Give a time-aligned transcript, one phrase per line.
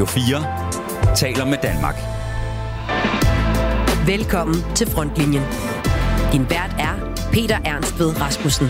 [0.00, 1.94] Radio 4 taler med Danmark.
[4.06, 5.42] Velkommen til Frontlinjen.
[6.32, 6.94] Din vært er
[7.32, 8.66] Peter Ernst ved Rasmussen.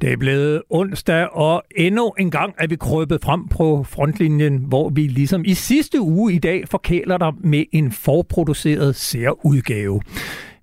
[0.00, 4.88] Det er blevet onsdag, og endnu en gang er vi krøbet frem på frontlinjen, hvor
[4.88, 10.00] vi ligesom i sidste uge i dag forkæler dig med en forproduceret særudgave.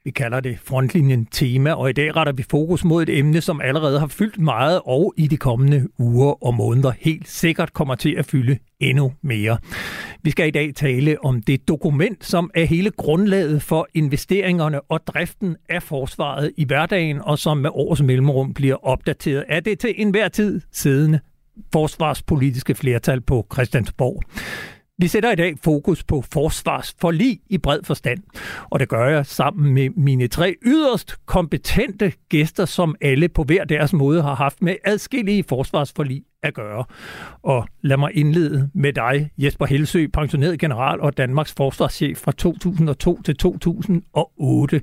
[0.05, 3.61] Vi kalder det frontlinjen tema, og i dag retter vi fokus mod et emne, som
[3.61, 8.15] allerede har fyldt meget og i de kommende uger og måneder helt sikkert kommer til
[8.17, 9.57] at fylde endnu mere.
[10.23, 15.07] Vi skal i dag tale om det dokument, som er hele grundlaget for investeringerne og
[15.07, 19.93] driften af forsvaret i hverdagen, og som med års mellemrum bliver opdateret af det til
[19.97, 21.19] enhver tid siddende
[21.73, 24.23] forsvarspolitiske flertal på Christiansborg.
[24.97, 28.19] Vi sætter i dag fokus på forsvarsforlig i bred forstand,
[28.69, 33.63] og det gør jeg sammen med mine tre yderst kompetente gæster, som alle på hver
[33.63, 36.85] deres måde har haft med adskillige forsvarsforlig at gøre.
[37.43, 43.21] Og lad mig indlede med dig, Jesper Helsø, pensioneret general og Danmarks forsvarschef fra 2002
[43.21, 44.81] til 2008.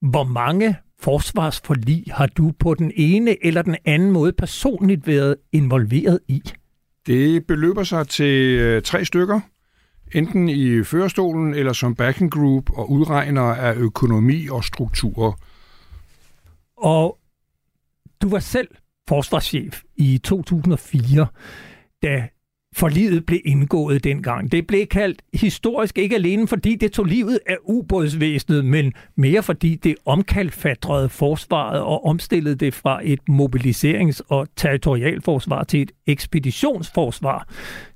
[0.00, 6.20] Hvor mange forsvarsforlig har du på den ene eller den anden måde personligt været involveret
[6.28, 6.42] i?
[7.06, 9.40] Det beløber sig til øh, tre stykker,
[10.14, 15.32] enten i førerstolen eller som backing group og udregner af økonomi og strukturer.
[16.76, 17.18] Og
[18.22, 18.68] du var selv
[19.08, 21.26] forsvarschef i 2004,
[22.02, 22.28] da
[22.76, 24.52] forliget blev indgået dengang.
[24.52, 29.74] Det blev kaldt historisk ikke alene, fordi det tog livet af ubådsvæsenet, men mere fordi
[29.74, 37.48] det omkalfatrede forsvaret og omstillede det fra et mobiliserings- og territorialforsvar til et ekspeditionsforsvar,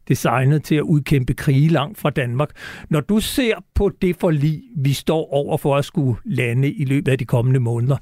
[0.08, 2.50] designet til at udkæmpe krige langt fra Danmark.
[2.90, 7.12] Når du ser på det forlig, vi står over for at skulle lande i løbet
[7.12, 7.96] af de kommende måneder,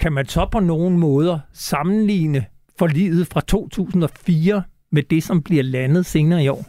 [0.00, 2.44] kan man så på nogen måder sammenligne
[2.78, 4.62] forliget fra 2004
[4.92, 6.66] med det, som bliver landet senere i år?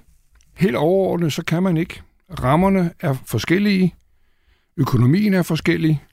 [0.54, 2.02] Helt overordnet, så kan man ikke.
[2.44, 3.96] Rammerne er forskellige,
[4.78, 6.04] økonomien er forskellig,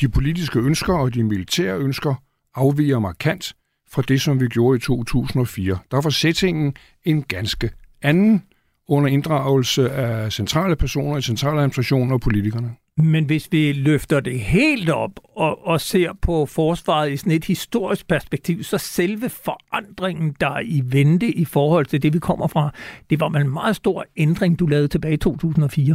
[0.00, 2.14] de politiske ønsker og de militære ønsker
[2.54, 3.54] afviger markant
[3.90, 5.78] fra det, som vi gjorde i 2004.
[5.90, 7.70] Der var sætningen en ganske
[8.02, 8.42] anden
[8.88, 12.74] under inddragelse af centrale personer i centraladministrationen og politikerne.
[12.98, 17.44] Men hvis vi løfter det helt op og, og ser på forsvaret i sådan et
[17.44, 22.46] historisk perspektiv, så selve forandringen, der er i vente i forhold til det, vi kommer
[22.46, 22.72] fra,
[23.10, 25.94] det var en meget stor ændring, du lavede tilbage i 2004.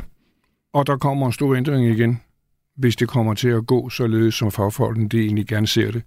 [0.74, 2.22] Og der kommer en stor ændring igen,
[2.78, 6.04] hvis det kommer til at gå således, som fagfolkene det egentlig gerne ser det.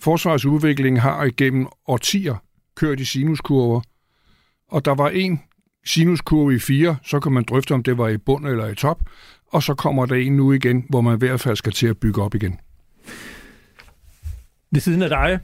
[0.00, 2.36] Forsvarets udvikling har igennem årtier
[2.76, 3.80] kørt i sinuskurver,
[4.68, 5.40] og der var en
[5.86, 9.02] sinuskurve i fire, så kan man drøfte, om det var i bund eller i top,
[9.52, 11.98] og så kommer der en nu igen, hvor man i hvert fald skal til at
[11.98, 12.60] bygge op igen.
[14.70, 15.38] Ved siden af dig,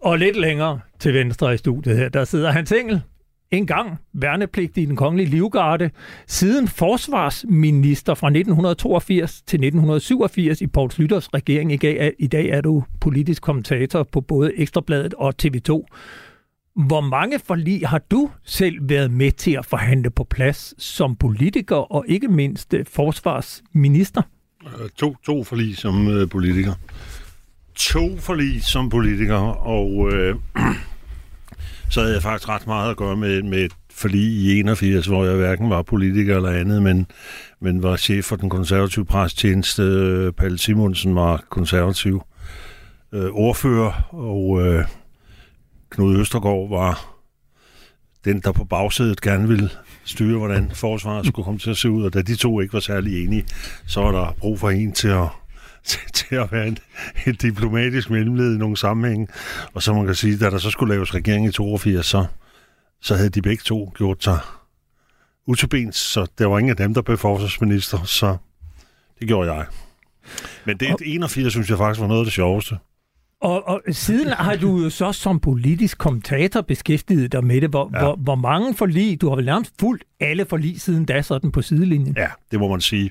[0.00, 3.02] og lidt længere til venstre i studiet her, der sidder Hans Engel,
[3.50, 5.90] en gang værnepligtig i den kongelige livgarde,
[6.26, 11.72] siden forsvarsminister fra 1982 til 1987 i Poul Slytters regering.
[12.18, 15.84] I dag er du politisk kommentator på både Ekstrabladet og TV2.
[16.86, 21.76] Hvor mange forlig har du selv været med til at forhandle på plads som politiker
[21.76, 24.22] og ikke mindst øh, forsvarsminister?
[24.66, 26.72] Øh, to, to forlig som øh, politiker.
[27.74, 29.36] To forlig som politiker,
[29.66, 30.36] og øh,
[31.90, 35.24] så havde jeg faktisk ret meget at gøre med, med et forlig i 81, hvor
[35.24, 37.06] jeg hverken var politiker eller andet, men,
[37.60, 39.82] men var chef for den konservative præstjeneste.
[39.82, 42.22] Øh, Palle Simonsen var konservativ
[43.12, 44.84] øh, ordfører, og øh,
[45.90, 47.18] Knud Østergaard var
[48.24, 49.70] den, der på bagsædet gerne ville
[50.04, 52.80] styre, hvordan forsvaret skulle komme til at se ud, og da de to ikke var
[52.80, 53.46] særlig enige,
[53.86, 55.28] så var der brug for en til at,
[55.84, 56.78] til, til at være en,
[57.26, 59.28] en diplomatisk mellemled i nogle sammenhænge.
[59.74, 62.26] Og så man kan sige, da der så skulle laves regering i 82, så,
[63.00, 64.38] så havde de begge to gjort sig
[65.46, 68.36] utilbens, så der var ingen af dem, der blev forsvarsminister, så
[69.20, 69.66] det gjorde jeg.
[70.64, 72.78] Men det 81, synes jeg faktisk var noget af det sjoveste.
[73.40, 77.70] Og, og siden har du jo så som politisk kommentator beskæftiget dig med det.
[77.70, 77.98] Hvor, ja.
[77.98, 81.62] hvor, hvor mange forlig, du har vel nærmest fuldt alle forlig siden da, sådan på
[81.62, 82.14] sidelinjen?
[82.16, 83.10] Ja, det må man sige.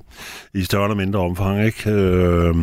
[0.53, 1.91] I større eller mindre omfang, ikke?
[1.91, 2.55] Øh,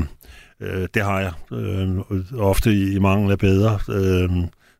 [0.60, 1.32] øh, det har jeg.
[1.52, 1.98] Øh,
[2.38, 3.78] ofte i, i mangel af bedre.
[3.88, 4.30] Øh,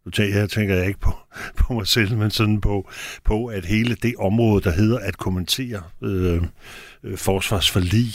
[0.04, 1.12] nu tænker, jeg tænker jeg ikke på,
[1.58, 2.90] på mig selv, men sådan på,
[3.25, 6.42] på, at hele det område, der hedder at kommentere øh,
[7.04, 8.14] øh, forsvarsforlig,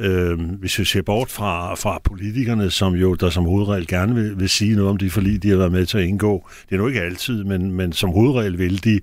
[0.00, 4.40] Øh, hvis vi ser bort fra, fra politikerne, som jo der som hovedregel gerne vil,
[4.40, 6.48] vil sige noget om de forlig, de har været med til at indgå.
[6.68, 9.00] Det er nu ikke altid, men, men som hovedregel vil de.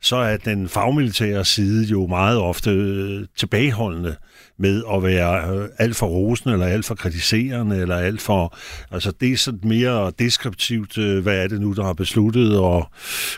[0.00, 4.16] så er den fagmilitære side jo meget ofte øh, tilbageholdende
[4.58, 8.56] med at være øh, alt for rosende, eller alt for kritiserende, eller alt for...
[8.90, 12.90] Altså, det er sådan mere deskriptivt, øh, hvad er det nu, der har besluttet, og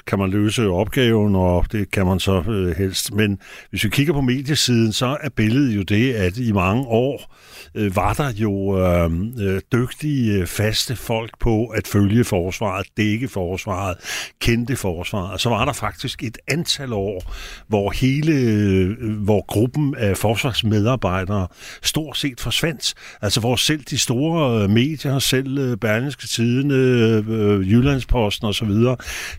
[0.06, 3.12] kan man løse opgaven, og det kan man så øh, helst.
[3.12, 3.38] Men
[3.70, 7.36] hvis vi kigger på mediesiden, så er billedet jo det, at i mange år
[7.74, 13.28] øh, var der jo øh, øh, dygtige, øh, faste folk på at følge forsvaret, dække
[13.28, 13.96] forsvaret,
[14.40, 15.40] kendte forsvaret.
[15.40, 17.32] Så var der faktisk et antal år,
[17.68, 21.46] hvor hele, øh, hvor gruppen af forsvarsmedarbejdere
[21.82, 22.94] stort set forsvandt.
[23.22, 28.70] Altså hvor selv de store øh, medier, selv øh, Berlingske Tidene, øh, Jyllandsposten osv.,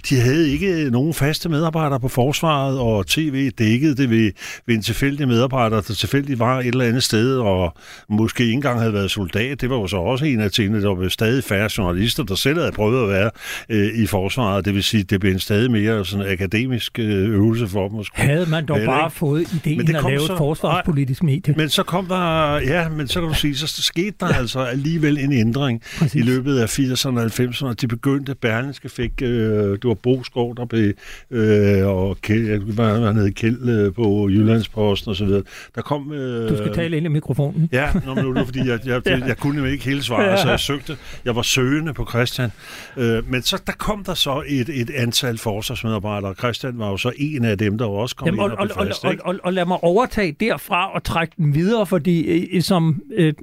[0.10, 4.32] de havde ikke nogen faste medarbejdere på forsvaret, og tv dækkede det ved,
[4.68, 7.78] ved en tilfældig medarbejder, der tilfældigt var et eller andet sted, og
[8.22, 9.62] måske ikke engang havde været soldat.
[9.62, 12.60] Det var jo så også en af tingene, der var stadig færre journalister, der selv
[12.60, 13.30] havde prøvet at være
[13.70, 14.66] øh, i forsvaret.
[14.66, 18.04] Det vil sige, det blev en stadig mere sådan akademisk øh, øvelse for dem.
[18.14, 19.18] Havde man dog bare ikke?
[19.18, 21.54] fået ideen at lave så, et forsvarspolitisk medie.
[21.58, 24.34] Men så kom der, ja, men så kan du sige, så skete der ja.
[24.34, 26.16] altså alligevel en ændring Præcis.
[26.16, 27.74] i løbet af 80'erne og 90'erne.
[27.74, 30.94] De begyndte, Berlingske fik, øh, det var Boskov, der blev,
[31.32, 35.44] øh, og Kjeld, hvad han hed, Kjeld øh, på Jyllandsposten og så videre.
[35.76, 36.12] Der kom...
[36.14, 37.70] Øh, du skal tale ind i mikrofonen.
[37.72, 39.26] Ja, nå, men nu det fordi, jeg, jeg, ja.
[39.26, 40.98] jeg kunne ikke hele svaret, så jeg søgte.
[41.26, 42.52] Jeg var søgende på Christian.
[42.98, 46.34] Øh, men så der kom der så et, et antal forsvarsmedarbejdere.
[46.34, 48.88] Christian var jo så en af dem, der også kom Jamen, ind og, og, og,
[48.88, 53.02] fast, og, og, og lad mig overtage derfra og trække den videre, fordi øh, som...
[53.14, 53.34] Øh,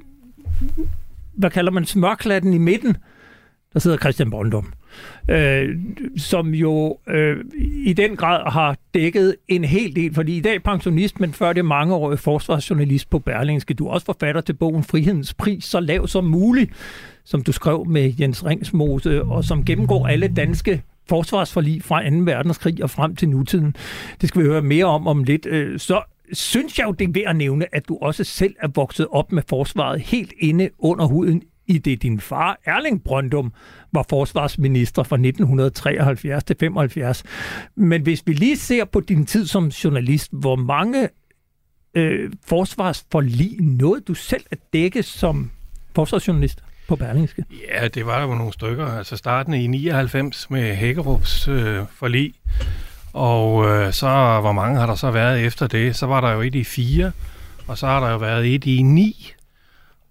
[1.34, 2.96] hvad kalder man smørklatten i midten,
[3.72, 4.72] der sidder Christian Bondum
[5.28, 5.76] øh,
[6.16, 7.36] som jo øh,
[7.84, 11.64] i den grad har dækket en hel del, fordi i dag pensionist, men før det
[11.64, 13.74] mange år forsvarsjournalist på Berlingske.
[13.74, 16.72] Du er også forfatter til bogen Frihedens Pris, så lav som muligt,
[17.24, 22.16] som du skrev med Jens Ringsmose, og som gennemgår alle danske forsvarsforlig fra 2.
[22.16, 23.74] verdenskrig og frem til nutiden.
[24.20, 25.46] Det skal vi høre mere om om lidt.
[25.46, 26.02] Øh, så
[26.32, 29.32] synes jeg jo, det er ved at nævne, at du også selv er vokset op
[29.32, 33.52] med forsvaret helt inde under huden i det din far, Erling Brøndum,
[33.92, 37.24] var forsvarsminister fra 1973 til 75.
[37.76, 41.08] Men hvis vi lige ser på din tid som journalist, hvor mange
[41.94, 45.50] øh, forsvarsforlig nåede du selv at dække som
[45.94, 46.62] forsvarsjournalist?
[46.88, 47.44] på Berlingske?
[47.72, 48.86] Ja, det var der jo nogle stykker.
[48.86, 52.34] Altså startende i 99 med Hækkerups øh, forlig,
[53.12, 55.96] og øh, så, hvor mange har der så været efter det?
[55.96, 57.12] Så var der jo et i fire,
[57.66, 59.32] og så har der jo været et i ni,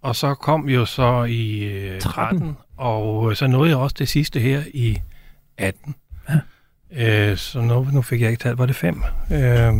[0.07, 2.39] og så kom vi jo så i øh, 13.
[2.39, 4.98] 13, og så nåede jeg også det sidste her i
[5.57, 5.95] 18.
[6.30, 7.30] Ja.
[7.30, 9.01] Øh, så nu, nu fik jeg ikke talt, var det fem.
[9.31, 9.74] Øh,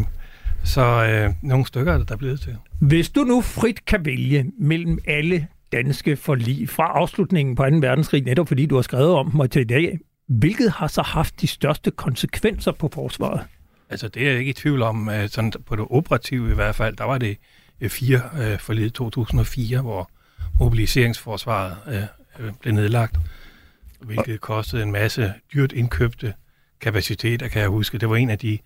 [0.64, 2.56] så øh, nogle stykker er det der blevet til.
[2.82, 7.76] Hvis du nu frit kan vælge mellem alle danske forlig fra afslutningen på 2.
[7.76, 11.02] verdenskrig, netop fordi du har skrevet om dem og til i dag, hvilket har så
[11.02, 13.42] haft de største konsekvenser på forsvaret?
[13.90, 16.96] Altså det er jeg ikke i tvivl om, sådan på det operative i hvert fald,
[16.96, 17.38] der var det
[17.88, 20.10] fire øh, forlid 2004, hvor
[20.60, 21.78] mobiliseringsforsvaret
[22.40, 23.18] øh, blev nedlagt,
[24.00, 26.34] hvilket kostede en masse dyrt indkøbte
[26.82, 27.98] kapaciteter, kan jeg huske.
[27.98, 28.58] Det var en af de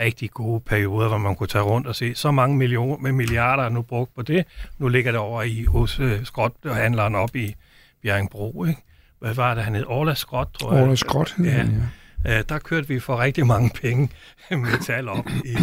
[0.00, 3.68] rigtig gode perioder, hvor man kunne tage rundt og se så mange millioner med milliarder
[3.68, 4.46] nu brugt på det.
[4.78, 7.54] Nu ligger det over i hos øh, skrothandleren op i
[8.02, 8.64] Bjerringbro.
[8.64, 8.82] Ikke?
[9.18, 9.84] Hvad var det, han hed?
[9.86, 10.82] Orla Skrot, tror jeg.
[10.82, 11.50] Orla Skrot hed ja.
[11.50, 11.82] han,
[12.24, 12.38] ja.
[12.38, 14.10] Øh, der kørte vi for rigtig mange penge
[14.50, 15.56] metal op i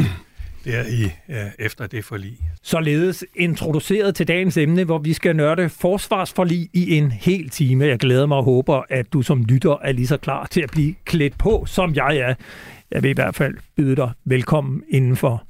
[0.71, 2.37] der i, ja, efter det forlig.
[2.63, 7.85] Således introduceret til dagens emne, hvor vi skal nørde forsvarsforlig i en hel time.
[7.85, 10.71] Jeg glæder mig og håber, at du som lytter er lige så klar til at
[10.71, 12.33] blive klædt på, som jeg er.
[12.91, 15.43] Jeg vil i hvert fald byde dig velkommen indenfor.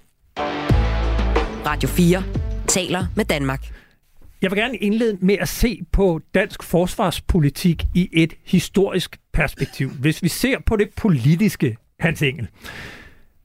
[1.65, 2.23] Radio 4
[2.67, 3.71] taler med Danmark.
[4.41, 9.89] Jeg vil gerne indlede med at se på dansk forsvarspolitik i et historisk perspektiv.
[9.89, 12.47] Hvis vi ser på det politiske, Hans Engel,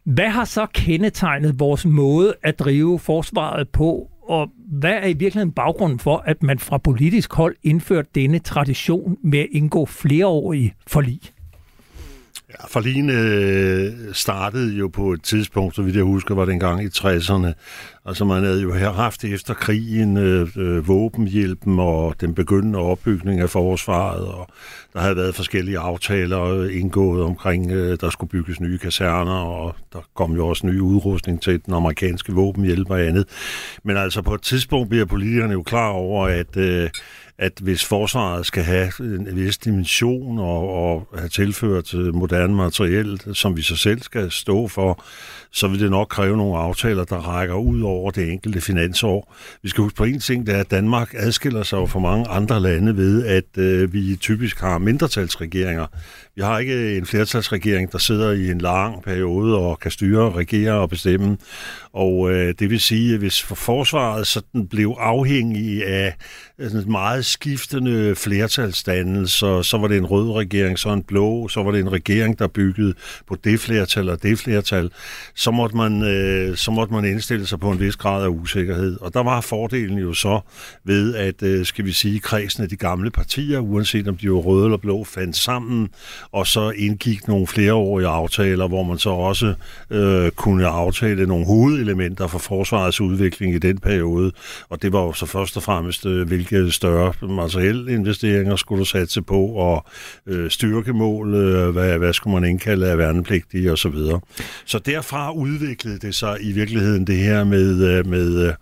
[0.05, 5.53] hvad har så kendetegnet vores måde at drive forsvaret på, og hvad er i virkeligheden
[5.53, 11.21] baggrunden for, at man fra politisk hold indførte denne tradition med at indgå flereårige forlig?
[12.61, 16.85] Ja, Forlin øh, startede jo på et tidspunkt, så vidt jeg husker, var det engang
[16.85, 17.53] i 60'erne.
[18.07, 23.51] Altså man havde jo haft efter krigen øh, øh, våbenhjælpen og den begyndende opbygning af
[23.51, 24.49] forsvaret, og
[24.93, 29.75] der havde været forskellige aftaler øh, indgået omkring, øh, der skulle bygges nye kaserner, og
[29.93, 33.25] der kom jo også ny udrustning til den amerikanske våbenhjælp og andet.
[33.85, 36.91] Men altså på et tidspunkt bliver politikerne jo klar over, at øh,
[37.39, 43.21] at hvis forsvaret skal have en vis dimension og, og have tilført øh, moderne materiel,
[43.33, 45.05] som vi så selv skal stå for,
[45.55, 49.35] så vil det nok kræve nogle aftaler, der rækker ud over det enkelte finansår.
[49.63, 52.29] Vi skal huske på en ting, det er, at Danmark adskiller sig jo fra mange
[52.29, 55.87] andre lande ved, at øh, vi typisk har mindretalsregeringer.
[56.37, 60.73] Vi har ikke en flertalsregering, der sidder i en lang periode og kan styre, regere
[60.73, 61.37] og bestemme.
[61.93, 66.17] Og øh, det vil sige, at hvis forsvaret sådan blev afhængig af
[66.59, 71.71] sådan meget skiftende flertalsdannelser, så var det en rød regering, så en blå, så var
[71.71, 72.95] det en regering, der byggede
[73.29, 74.91] på det flertal og det flertal,
[75.45, 78.97] så måtte man, øh, så måtte man indstille sig på en vis grad af usikkerhed.
[79.01, 80.41] Og der var fordelen jo så
[80.85, 84.37] ved, at, øh, skal vi sige, kredsen af de gamle partier, uanset om de var
[84.37, 85.89] røde eller blå, fandt sammen,
[86.33, 89.55] og så indgik nogle flereårige aftaler, hvor man så også
[89.91, 94.33] øh, kunne aftale nogle hovedelementer for forsvarets udvikling i den periode.
[94.69, 98.85] Og det var jo så først og fremmest, øh, hvilke større materielle investeringer skulle du
[98.85, 99.87] satse på, og
[100.27, 103.77] øh, styrkemål, øh, hvad, hvad skulle man indkalde af værnepligtige osv.
[103.77, 104.21] Så, videre.
[104.65, 108.55] så derfra udviklede det sig i virkeligheden det her med, øh, med, øh,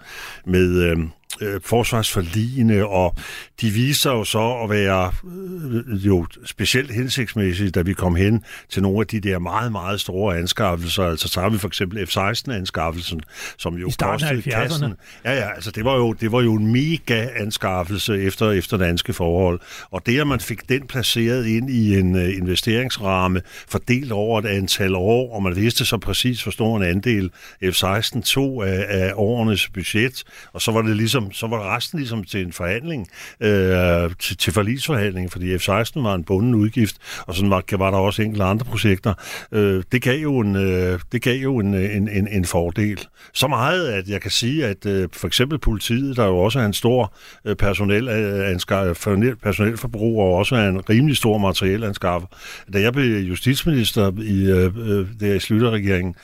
[0.47, 1.09] med, med
[1.41, 3.17] øh, forsvarsforligende, og
[3.61, 8.83] de viser jo så at være øh, jo specielt hensigtsmæssige, da vi kom hen til
[8.83, 11.05] nogle af de der meget, meget store anskaffelser.
[11.05, 13.21] Altså så har vi for eksempel F-16-anskaffelsen,
[13.59, 14.95] som jo kostede kassen.
[15.25, 19.13] Ja, ja, altså det var jo, det var jo en mega anskaffelse efter, efter danske
[19.13, 19.61] forhold.
[19.91, 24.47] Og det, at man fik den placeret ind i en uh, investeringsramme, fordelt over et
[24.47, 27.31] antal år, og man vidste så præcis, hvor stor en andel
[27.65, 31.99] F-16 tog af, af årenes budget, og så var det ligesom ligesom, så var resten
[31.99, 33.09] ligesom til en forhandling,
[33.41, 37.99] øh, til, til forlisforhandling, fordi F-16 var en bunden udgift, og sådan var, var der
[37.99, 39.15] også enkelte andre projekter.
[39.53, 43.07] Øh, det gav jo, en, øh, det gav jo en, en, en, en fordel.
[43.33, 46.67] Så meget, at jeg kan sige, at øh, for eksempel politiet, der jo også er
[46.67, 47.15] en stor
[47.45, 52.29] øh, personel, øh, personelforbrug, og også er en rimelig stor materielanskaffer.
[52.73, 56.15] Da jeg blev justitsminister i, øh, øh der i slutterregeringen,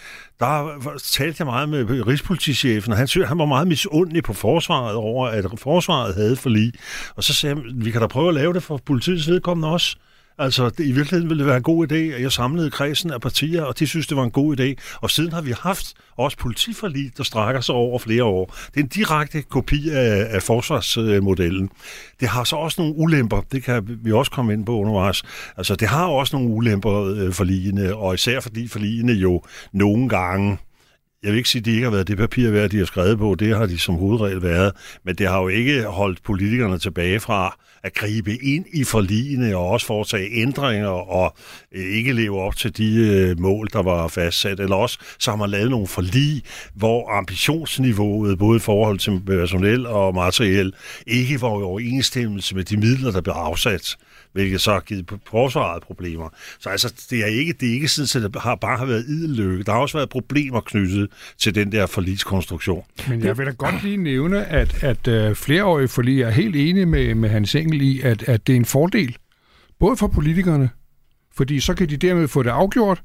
[0.40, 0.78] der
[1.12, 5.44] talte jeg meget med rigspolitichefen, og han, han var meget misundelig på forsvaret over, at
[5.56, 6.72] forsvaret havde for lige.
[7.16, 9.96] Og så sagde han, vi kan da prøve at lave det for politiets vedkommende også.
[10.38, 13.20] Altså, det, i virkeligheden ville det være en god idé, at jeg samlede kredsen af
[13.20, 14.98] partier, og de synes, det var en god idé.
[15.00, 18.54] Og siden har vi haft også politiforlig, der strækker sig over flere år.
[18.74, 21.70] Det er en direkte kopi af, af forsvarsmodellen.
[22.20, 25.22] Det har så også nogle ulemper, det kan vi også komme ind på undervejs.
[25.56, 29.42] Altså, det har også nogle ulemper øh, for ligene, og især fordi forligene jo
[29.72, 30.58] nogle gange
[31.22, 33.18] jeg vil ikke sige, at de ikke har været det papir værd, de har skrevet
[33.18, 33.34] på.
[33.34, 34.72] Det har de som hovedregel været.
[35.04, 39.68] Men det har jo ikke holdt politikerne tilbage fra at gribe ind i forligene og
[39.68, 41.36] også foretage ændringer og
[41.74, 44.60] øh, ikke leve op til de øh, mål, der var fastsat.
[44.60, 46.42] Eller også så har man lavet nogle forlig,
[46.74, 50.74] hvor ambitionsniveauet, både i forhold til personel og materiel,
[51.06, 53.96] ikke var i overensstemmelse med de midler, der blev afsat
[54.32, 56.28] hvilket så har givet forsvaret problemer.
[56.60, 59.04] Så altså, det er ikke, det er ikke sådan, at det har bare har været
[59.08, 59.64] idelykke.
[59.64, 61.08] Der har også været problemer knyttet
[61.38, 62.84] til den der forliskonstruktion.
[63.08, 66.86] Men jeg vil da godt lige nævne, at, at øh, flereårige forlig er helt enige
[66.86, 69.16] med, med Hans Engel i, at, at det er en fordel,
[69.78, 70.70] både for politikerne,
[71.36, 73.02] fordi så kan de dermed få det afgjort,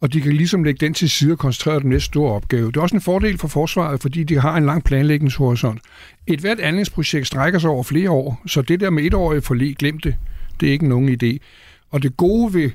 [0.00, 2.66] og de kan ligesom lægge den til side og koncentrere den næste store opgave.
[2.66, 5.80] Det er også en fordel for forsvaret, fordi de har en lang planlægningshorisont.
[6.26, 9.98] Et hvert anlægsprojekt strækker sig over flere år, så det der med etårige forlig, glem
[9.98, 10.16] det.
[10.60, 11.38] Det er ikke nogen idé.
[11.90, 12.70] Og det gode ved,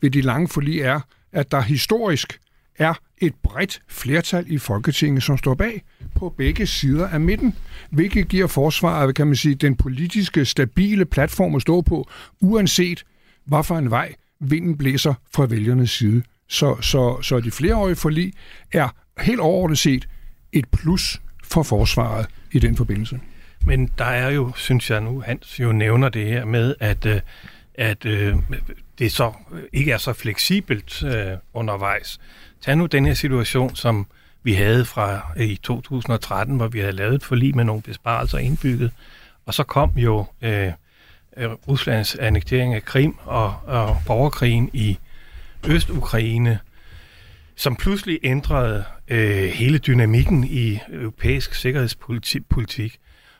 [0.00, 1.00] ved de lange forlig er,
[1.32, 2.40] at der historisk
[2.78, 5.82] er et bredt flertal i Folketinget, som står bag
[6.14, 7.54] på begge sider af midten,
[7.90, 12.08] hvilket giver forsvaret, kan man sige, den politiske, stabile platform at stå på,
[12.40, 13.04] uanset
[13.44, 16.22] hvad for en vej vinden blæser fra vælgernes side.
[16.48, 18.32] Så, så, så de flereårige forlig
[18.72, 18.88] er
[19.20, 20.08] helt overordnet set
[20.52, 23.20] et plus for forsvaret i den forbindelse.
[23.68, 27.20] Men der er jo, synes jeg nu, Hans jo nævner det her med, at, øh,
[27.74, 28.36] at øh,
[28.98, 29.32] det så
[29.72, 32.20] ikke er så fleksibelt øh, undervejs.
[32.60, 34.06] Tag nu den her situation, som
[34.42, 38.38] vi havde fra øh, i 2013, hvor vi havde lavet et forlig med nogle besparelser
[38.38, 38.90] indbygget,
[39.46, 40.72] og så kom jo øh,
[41.36, 44.98] øh, Ruslands annektering af Krim og, og borgerkrigen i
[45.66, 46.58] Øst-Ukraine,
[47.56, 52.98] som pludselig ændrede øh, hele dynamikken i europæisk sikkerhedspolitik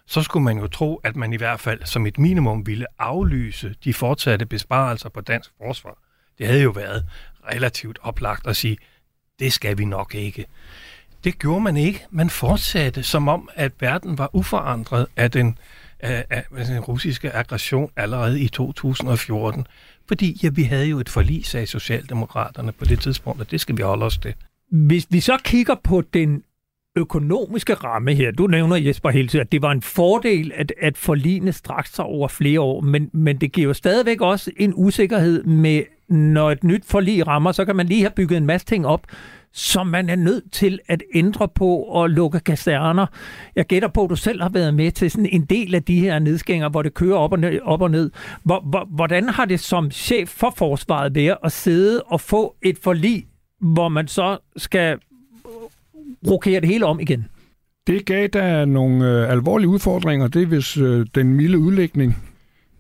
[0.09, 3.75] så skulle man jo tro, at man i hvert fald som et minimum ville aflyse
[3.85, 5.99] de fortsatte besparelser på dansk forsvar.
[6.39, 7.05] Det havde jo været
[7.53, 8.77] relativt oplagt at sige,
[9.39, 10.47] det skal vi nok ikke.
[11.25, 12.07] Det gjorde man ikke.
[12.11, 15.59] Man fortsatte som om, at verden var uforandret af den,
[16.01, 19.67] af, af den russiske aggression allerede i 2014.
[20.09, 23.77] Fordi ja, vi havde jo et forlig, sagde Socialdemokraterne på det tidspunkt, og det skal
[23.77, 24.35] vi holde os til.
[24.71, 26.43] Hvis vi så kigger på den
[26.99, 30.99] økonomiske ramme her, du nævner Jesper hele tiden, at det var en fordel, at, at
[30.99, 35.45] forligene straks sig over flere år, men, men det giver jo stadigvæk også en usikkerhed
[35.45, 38.87] med, når et nyt forlig rammer, så kan man lige have bygget en masse ting
[38.87, 39.07] op,
[39.53, 43.07] som man er nødt til at ændre på og lukke kaserner.
[43.57, 46.01] Jeg gætter på, at du selv har været med til sådan en del af de
[46.01, 47.61] her nedskæringer, hvor det kører op og ned.
[47.63, 48.11] Op og ned.
[48.89, 53.27] Hvordan har det som chef for forsvaret været at sidde og få et forlig,
[53.61, 54.99] hvor man så skal
[56.29, 57.25] rokere det hele om igen?
[57.87, 60.29] Det gav da nogle øh, alvorlige udfordringer.
[60.29, 62.17] Det er hvis øh, den milde udlægning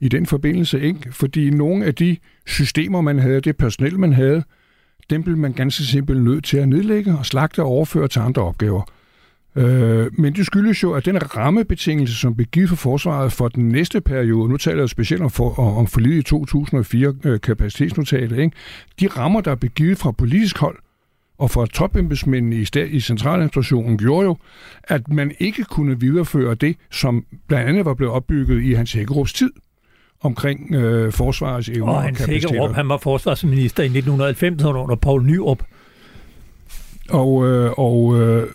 [0.00, 1.12] i den forbindelse, ikke?
[1.12, 2.16] Fordi nogle af de
[2.47, 4.42] systemer, man havde, det personel, man havde,
[5.11, 8.42] dem blev man ganske simpelt nødt til at nedlægge og slagte og overføre til andre
[8.42, 8.82] opgaver.
[9.56, 13.68] Øh, men det skyldes jo, at den rammebetingelse, som blev givet for forsvaret for den
[13.68, 18.56] næste periode, nu taler jeg specielt om, for, om forliget i 2004 øh, kapacitetsnotatet, ikke?
[19.00, 20.78] de rammer, der blev givet fra politisk hold,
[21.38, 24.37] og fra topembedsmændene i, i centraladministrationen gjorde jo,
[24.85, 29.33] at man ikke kunne videreføre det, som blandt andet var blevet opbygget i Hans Hækkerups
[29.33, 29.50] tid
[30.21, 35.25] omkring øh, forsvarets evner og, og Hans Hækkerup, han var forsvarsminister i 1990 under Poul
[35.25, 35.62] Nyrup.
[37.11, 38.47] Og, øh, og øh,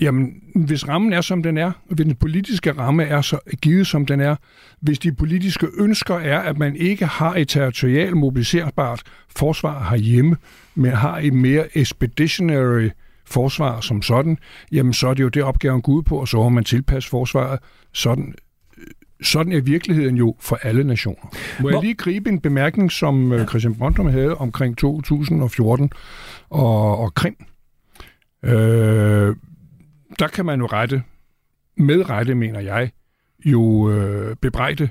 [0.00, 4.06] jamen, hvis rammen er, som den er, hvis den politiske ramme er så givet, som
[4.06, 4.36] den er,
[4.80, 9.02] hvis de politiske ønsker er, at man ikke har et territorialt mobiliserbart
[9.36, 10.36] forsvar herhjemme,
[10.74, 12.88] men har et mere expeditionary
[13.26, 14.38] forsvar som sådan,
[14.72, 17.10] jamen så er det jo det opgaven går ud på, og så har man tilpasse
[17.10, 17.58] forsvaret
[17.92, 18.34] sådan,
[19.22, 21.34] sådan er virkeligheden jo for alle nationer.
[21.60, 25.90] Må jeg lige gribe en bemærkning, som øh, Christian Brøndum havde omkring 2014
[26.50, 27.36] og, og Krim.
[28.44, 29.36] Øh,
[30.18, 31.02] der kan man jo rette,
[31.76, 32.90] med rette mener jeg,
[33.44, 34.88] jo øh, bebrejde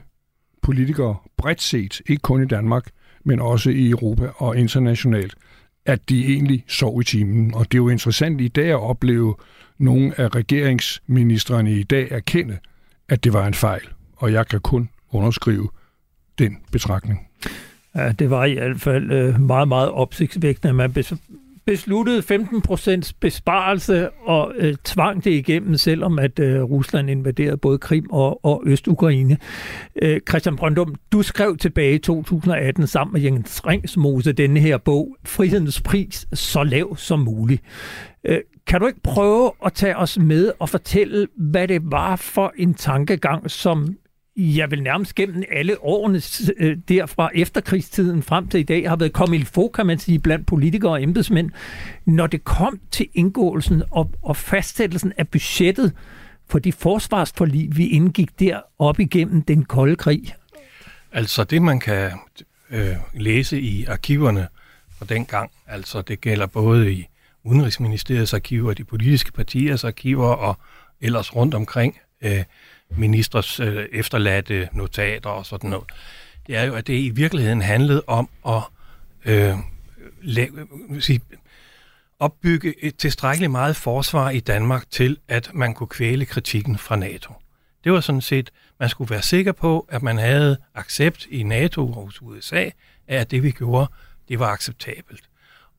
[0.62, 2.90] politikere bredt set, ikke kun i Danmark,
[3.24, 5.36] men også i Europa og internationalt,
[5.86, 7.54] at de egentlig sov i timen.
[7.54, 9.36] Og det er jo interessant i dag at opleve
[9.78, 12.58] nogle af regeringsministerne i dag erkende,
[13.10, 13.82] at det var en fejl.
[14.16, 15.70] Og jeg kan kun underskrive
[16.40, 17.28] den betragtning.
[17.96, 20.74] Ja, det var i hvert fald øh, meget, meget opsigtsvækkende.
[20.74, 20.94] Man
[21.68, 27.78] besluttede 15 procents besparelse og øh, tvang det igennem, selvom at øh, Rusland invaderede både
[27.78, 29.38] Krim og, og Øst-Ukraine.
[30.02, 35.16] Øh, Christian Brøndum, du skrev tilbage i 2018 sammen med Jens Ringsmose denne her bog,
[35.26, 37.62] Frihedens pris så lav som muligt.
[38.26, 42.54] Øh, kan du ikke prøve at tage os med og fortælle, hvad det var for
[42.58, 43.98] en tankegang, som
[44.38, 46.22] jeg vil nærmest gennem alle årene
[46.58, 50.20] øh, derfra efterkrigstiden frem til i dag har været kommet i få, kan man sige,
[50.20, 51.52] blandt politikere og embedsmænd,
[52.06, 55.94] når det kom til indgåelsen og, og fastsættelsen af budgettet
[56.50, 60.36] for de forsvarsforlig, vi indgik der op igennem den kolde krig.
[61.12, 62.12] Altså det, man kan
[62.70, 64.48] øh, læse i arkiverne
[64.98, 67.08] fra den gang, altså det gælder både i
[67.44, 70.58] Udenrigsministeriets arkiver, de politiske partiers arkiver og
[71.02, 72.44] ellers rundt omkring, øh,
[72.90, 75.86] ministers øh, efterladte notater og sådan noget,
[76.48, 78.62] det er jo, at det i virkeligheden handlede om at
[79.26, 79.56] øh,
[80.22, 81.22] lave, øh, sige,
[82.20, 87.34] opbygge et tilstrækkeligt meget forsvar i Danmark til, at man kunne kvæle kritikken fra NATO.
[87.84, 91.88] Det var sådan set, man skulle være sikker på, at man havde accept i NATO
[91.88, 92.70] og hos USA,
[93.08, 93.92] af at det vi gjorde,
[94.30, 95.24] det var acceptabelt.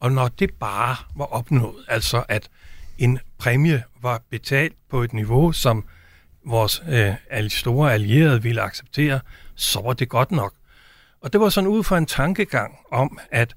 [0.01, 2.49] Og når det bare var opnået, altså at
[2.99, 5.85] en præmie var betalt på et niveau, som
[6.51, 9.21] vores øh, store allierede ville acceptere,
[9.55, 10.53] så var det godt nok.
[11.21, 13.55] Og det var sådan ud fra en tankegang om, at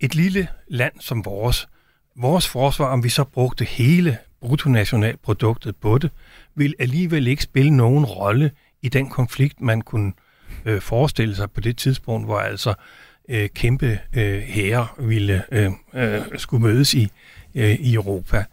[0.00, 1.68] et lille land som vores,
[2.16, 6.10] vores forsvar, om vi så brugte hele bruttonationalproduktet på det,
[6.54, 8.50] ville alligevel ikke spille nogen rolle
[8.82, 10.12] i den konflikt, man kunne
[10.64, 12.74] øh, forestille sig på det tidspunkt, hvor altså
[13.28, 17.08] øh, kæmpe øh, herrer ville øh, øh, skulle mødes i,
[17.54, 18.44] øh, i Europa.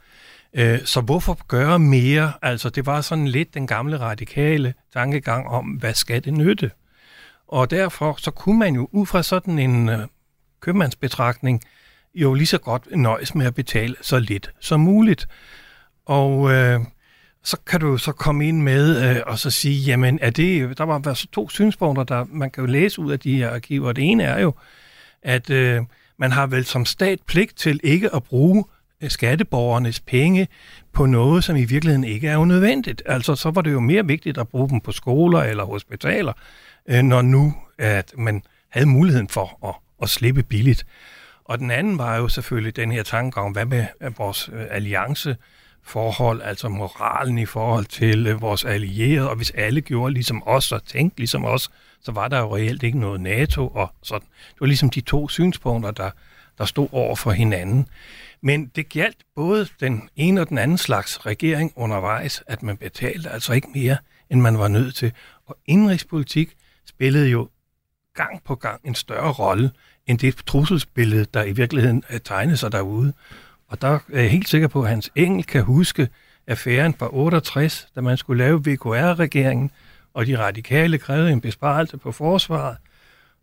[0.54, 2.34] Øh, så hvorfor gøre mere?
[2.42, 6.72] Altså, det var sådan lidt den gamle radikale tankegang om, hvad skal det nytte?
[7.48, 10.00] Og derfor så kunne man jo ud fra sådan en øh,
[10.60, 11.62] købmandsbetragtning
[12.14, 15.28] jo lige så godt nøjes med at betale så lidt som muligt.
[16.06, 16.80] Og øh,
[17.44, 20.84] så kan du så komme ind med øh, og så sige, jamen er det, der
[20.84, 23.92] var så to synspunkter, der man kan jo læse ud af de her arkiver.
[23.92, 24.54] Det ene er jo,
[25.22, 25.82] at øh,
[26.18, 28.66] man har vel som stat pligt til ikke at bruge
[29.08, 30.48] skatteborgernes penge
[30.94, 33.02] på noget, som i virkeligheden ikke er unødvendigt.
[33.06, 36.34] Altså, så var det jo mere vigtigt at bruge dem på skoler eller hospitaler,
[36.88, 40.86] øh, når nu at man havde muligheden for at, at slippe billigt.
[41.46, 44.66] Og den anden var jo selvfølgelig den her tanke om, hvad med øh, vores øh,
[44.70, 45.36] alliance
[45.84, 50.72] forhold, altså moralen i forhold til øh, vores allierede, og hvis alle gjorde ligesom os
[50.72, 54.28] og tænkte ligesom os, så var der jo reelt ikke noget NATO, og sådan.
[54.50, 56.10] Det var ligesom de to synspunkter, der,
[56.60, 57.88] der stod over for hinanden.
[58.42, 63.30] Men det galt både den ene og den anden slags regering undervejs, at man betalte
[63.30, 63.98] altså ikke mere,
[64.30, 65.12] end man var nødt til.
[65.46, 67.50] Og indrigspolitik spillede jo
[68.14, 69.72] gang på gang en større rolle
[70.08, 73.14] end det trusselsbillede, der i virkeligheden øh, tegnede sig derude.
[73.68, 76.10] Og der er jeg helt sikker på, at Hans Engel kan huske
[76.48, 79.72] affæren fra 68, da man skulle lave VKR-regeringen,
[80.14, 82.78] og de radikale krævede en besparelse på forsvaret.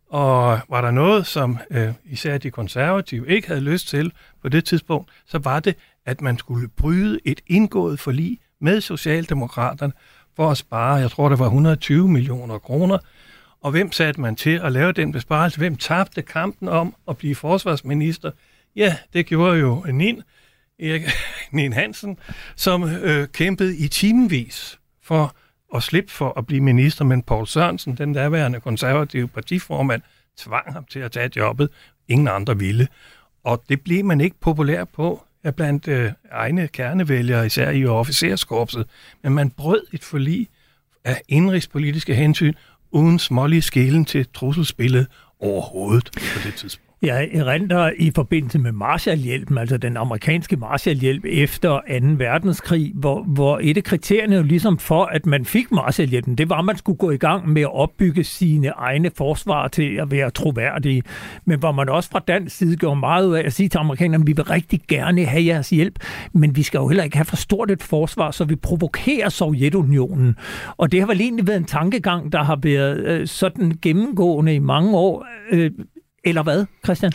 [0.09, 4.65] Og var der noget, som øh, især de konservative ikke havde lyst til på det
[4.65, 9.93] tidspunkt, så var det, at man skulle bryde et indgået forlig med Socialdemokraterne
[10.35, 12.97] for at spare, jeg tror det var 120 millioner kroner.
[13.61, 15.57] Og hvem satte man til at lave den besparelse?
[15.57, 18.31] Hvem tabte kampen om at blive forsvarsminister?
[18.75, 20.21] Ja, det gjorde jo Nin,
[20.79, 21.01] Erik
[21.51, 22.19] Nin Hansen,
[22.55, 25.35] som øh, kæmpede i timevis for
[25.75, 30.01] at slippe for at blive minister, men Paul Sørensen, den daværende konservative partiformand,
[30.37, 31.69] tvang ham til at tage jobbet.
[32.07, 32.87] Ingen andre ville.
[33.43, 38.87] Og det blev man ikke populær på ja, blandt øh, egne kernevælgere, især i officerskorpset.
[39.23, 40.47] Men man brød et forlig
[41.03, 42.53] af indrigspolitiske hensyn,
[42.91, 45.07] uden smålige skælen til trusselsspillet
[45.39, 46.86] overhovedet på det tidspunkt.
[47.01, 52.07] Jeg erindrer i forbindelse med Marshallhjælpen, altså den amerikanske Marshallhjælp efter 2.
[52.17, 56.59] verdenskrig, hvor, hvor et af kriterierne jo ligesom for, at man fik Marshallhjælpen, det var,
[56.59, 60.29] at man skulle gå i gang med at opbygge sine egne forsvar til at være
[60.29, 61.03] troværdige.
[61.45, 64.21] Men hvor man også fra dansk side gjorde meget ud af at sige til amerikanerne,
[64.21, 65.99] at vi vil rigtig gerne have jeres hjælp,
[66.33, 70.35] men vi skal jo heller ikke have for stort et forsvar, så vi provokerer Sovjetunionen.
[70.77, 74.59] Og det har vel egentlig været en tankegang, der har været øh, sådan gennemgående i
[74.59, 75.25] mange år.
[75.51, 75.71] Øh,
[76.23, 77.11] eller hvad, Christian?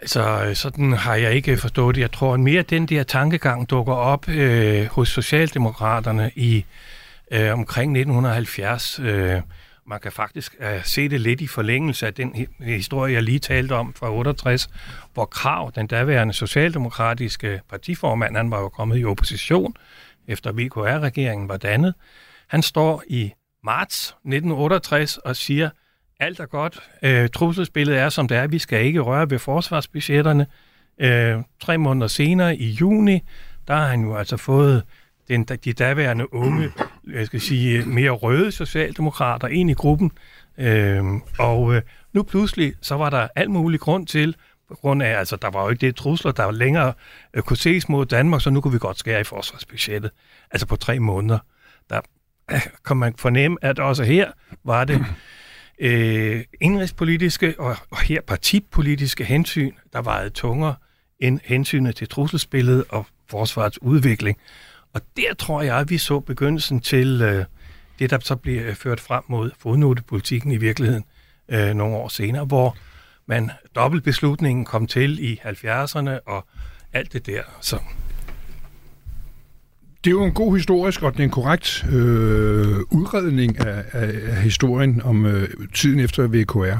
[0.00, 2.00] Altså, sådan har jeg ikke forstået det.
[2.00, 6.64] Jeg tror, at mere den der tankegang dukker op øh, hos Socialdemokraterne i
[7.30, 9.00] øh, omkring 1970.
[9.00, 9.40] Øh,
[9.86, 13.72] man kan faktisk øh, se det lidt i forlængelse af den historie, jeg lige talte
[13.72, 14.68] om fra 68,
[15.14, 19.74] hvor Krav, den daværende socialdemokratiske partiformand, han var jo kommet i opposition
[20.28, 21.94] efter VKR-regeringen var dannet.
[22.48, 23.32] Han står i
[23.64, 25.70] marts 1968 og siger,
[26.20, 26.80] alt er godt.
[27.02, 28.46] Øh, trusselsbilledet er, som det er.
[28.46, 30.46] Vi skal ikke røre ved forsvarsbudgetterne.
[30.98, 33.20] Øh, tre måneder senere, i juni,
[33.68, 34.82] der har han jo altså fået
[35.28, 36.70] den, de daværende unge,
[37.12, 40.12] jeg skal sige, mere røde socialdemokrater ind i gruppen.
[40.58, 41.04] Øh,
[41.38, 44.36] og øh, nu pludselig, så var der alt mulig grund til,
[44.68, 46.92] på grund af, altså der var jo ikke det trusler, der længere
[47.34, 50.10] øh, kunne ses mod Danmark, så nu kunne vi godt skære i forsvarsbudgettet.
[50.50, 51.38] Altså på tre måneder.
[51.90, 52.00] Der
[52.50, 54.30] øh, kan man fornemme, at også her
[54.64, 55.06] var det
[55.80, 60.74] øh, indrigspolitiske og, og her partipolitiske hensyn, der vejede tungere
[61.20, 64.38] end hensynet til trusselsbilledet og forsvarets udvikling.
[64.92, 67.44] Og der tror jeg, at vi så begyndelsen til øh,
[67.98, 71.04] det, der så bliver øh, ført frem mod fodnotepolitikken i virkeligheden
[71.48, 72.76] øh, nogle år senere, hvor
[73.26, 76.46] man dobbeltbeslutningen kom til i 70'erne og
[76.92, 77.42] alt det der.
[77.60, 77.78] Så
[80.04, 84.12] det er jo en god historisk, og det er en korrekt øh, udredning af, af,
[84.28, 86.78] af historien om øh, tiden efter VKR.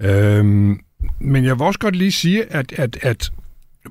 [0.00, 0.80] Øhm,
[1.18, 3.32] men jeg vil også godt lige sige, at, at, at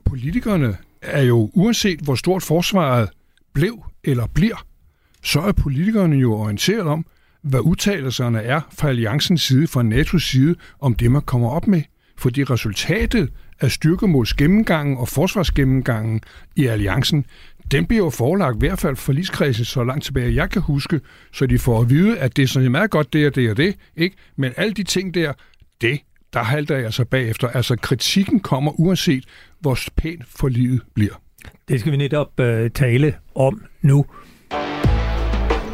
[0.06, 3.10] politikerne er jo, uanset hvor stort forsvaret
[3.54, 4.66] blev eller bliver,
[5.24, 7.06] så er politikerne jo orienteret om,
[7.42, 11.82] hvad udtalelserne er fra alliancens side, fra NATO's side, om det, man kommer op med.
[12.18, 16.22] Fordi resultatet af styrkemålsgennemgangen og forsvarsgennemgangen
[16.56, 17.26] i alliancen,
[17.72, 21.02] den bliver jo forelagt i hvert fald forligskredsen så langt tilbage, jeg kan huske,
[21.34, 23.58] så de får at vide, at det er sådan meget godt det og det og
[23.58, 24.16] det, ikke?
[24.36, 25.34] Men alle de ting der,
[25.82, 26.00] det,
[26.34, 27.48] der halter jeg så bagefter.
[27.48, 29.24] Altså kritikken kommer uanset,
[29.60, 31.22] hvor pænt forliget bliver.
[31.68, 34.06] Det skal vi netop uh, tale om nu.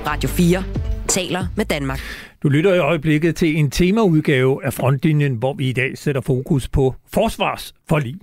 [0.07, 0.63] Radio 4
[1.07, 1.99] taler med Danmark.
[2.45, 6.67] Du lytter i øjeblikket til en temaudgave af Frontlinjen, hvor vi i dag sætter fokus
[6.67, 8.15] på forsvarsforlig.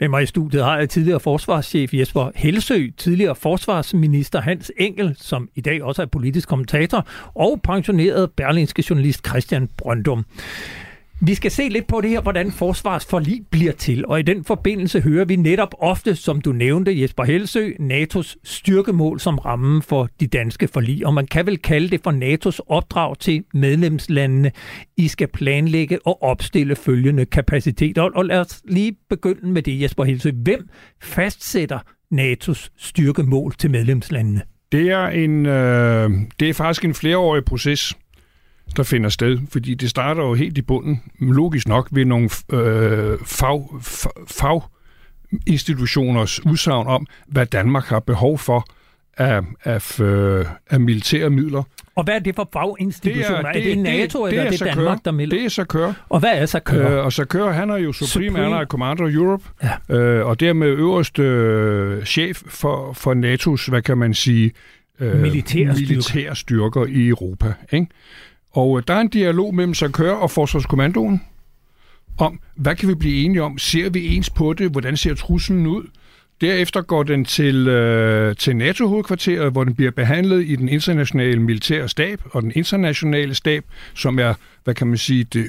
[0.00, 5.48] Med mig i studiet har jeg tidligere forsvarschef Jesper Helsø, tidligere forsvarsminister Hans Engel, som
[5.54, 10.24] i dag også er politisk kommentator, og pensioneret berlinske journalist Christian Brøndum.
[11.20, 15.00] Vi skal se lidt på det her, hvordan forsvarsforlig bliver til, og i den forbindelse
[15.00, 20.26] hører vi netop ofte, som du nævnte, Jesper Helsø, NATO's styrkemål som ramme for de
[20.26, 24.52] danske forlig, og man kan vel kalde det for NATO's opdrag til medlemslandene.
[24.96, 28.02] I skal planlægge og opstille følgende kapaciteter.
[28.02, 30.30] Og lad os lige begynde med det, Jesper Helsø.
[30.34, 30.68] Hvem
[31.02, 31.78] fastsætter
[32.14, 34.42] NATO's styrkemål til medlemslandene?
[34.72, 37.94] Det er, en, øh, det er faktisk en flereårig proces
[38.76, 43.18] der finder sted, fordi det starter jo helt i bunden, logisk nok, ved nogle øh,
[43.24, 43.68] fag,
[44.28, 44.60] fag
[45.46, 48.66] institutioners udsagn om, hvad Danmark har behov for
[49.16, 51.62] af, af, øh, af militære midler.
[51.94, 53.38] Og hvad er det for faginstitutioner?
[53.38, 55.36] Er, er, det, NATO, det, eller er det, det Danmark, der melder?
[55.36, 55.92] Det er Sakør.
[56.08, 56.98] Og hvad er Sakør?
[56.98, 58.44] Øh, og Sakør, han er jo Supreme, Supreme.
[58.44, 59.44] Allied Commander Europe,
[59.90, 59.96] ja.
[59.96, 64.52] øh, og dermed øverste øh, chef for, for NATO's, hvad kan man sige,
[65.00, 67.52] øh, militære, militære styrker i Europa.
[67.72, 67.86] Ikke?
[68.56, 71.22] Og øh, der er en dialog mellem Sakør og Forsvarskommandoen
[72.18, 73.58] om, hvad kan vi blive enige om?
[73.58, 74.70] Ser vi ens på det?
[74.70, 75.82] Hvordan ser truslen ud?
[76.40, 81.88] Derefter går den til, øh, til NATO-hovedkvarteret, hvor den bliver behandlet i den internationale militære
[81.88, 83.64] stab og den internationale stab,
[83.94, 85.48] som er, hvad kan man sige, det,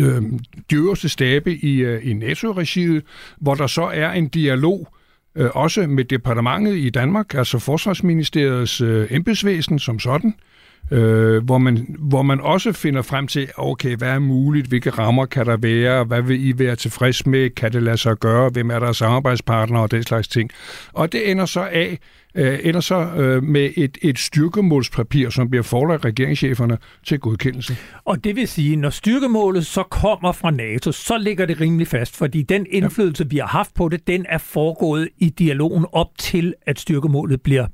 [0.00, 0.22] øh, øh
[0.70, 3.04] de øverste stabe i, øh, i NATO-regiet,
[3.38, 4.88] hvor der så er en dialog
[5.34, 10.57] øh, også med departementet i Danmark, altså Forsvarsministeriets øh, embedsvæsen som sådan, øh,
[10.90, 15.46] hvor, man, hvor man også finder frem til, okay, hvad er muligt, hvilke rammer kan
[15.46, 18.78] der være, hvad vil I være tilfreds med, kan det lade sig gøre, hvem er
[18.78, 20.50] der samarbejdspartnere og den slags ting.
[20.92, 21.98] Og det ender så af,
[22.34, 27.76] øh, ender så øh, med et, et styrkemålspapir, som bliver forelagt regeringscheferne til godkendelse.
[28.04, 32.16] Og det vil sige, når styrkemålet så kommer fra NATO, så ligger det rimelig fast,
[32.16, 33.28] fordi den indflydelse, ja.
[33.28, 37.66] vi har haft på det, den er foregået i dialogen op til, at styrkemålet bliver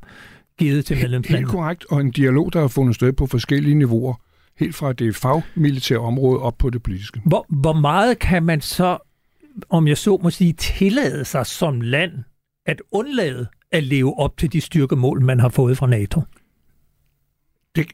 [0.58, 1.46] givet til medlemslandene.
[1.46, 4.14] Helt korrekt, og en dialog, der har fundet sted på forskellige niveauer,
[4.58, 7.20] helt fra det fagmilitære område op på det politiske.
[7.24, 8.98] Hvor, hvor meget kan man så,
[9.70, 12.12] om jeg så må sige, tillade sig som land
[12.66, 16.22] at undlade at leve op til de styrkemål, man har fået fra NATO?
[17.76, 17.86] Det,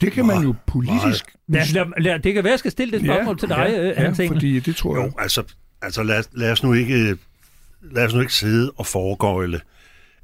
[0.00, 1.36] det kan man jo politisk...
[1.48, 3.56] Lad, lad, lad, det kan være, at jeg skal stille det spørgsmål ja, til dig,
[3.56, 5.06] ja, ja, ja, fordi det tror jeg...
[5.06, 5.42] Jo, altså,
[5.82, 7.16] altså lad, lad, os nu ikke,
[7.82, 9.60] lad os nu ikke sidde og foregøjle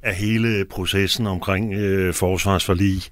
[0.03, 3.03] af hele processen omkring øh, forsvarsforlig.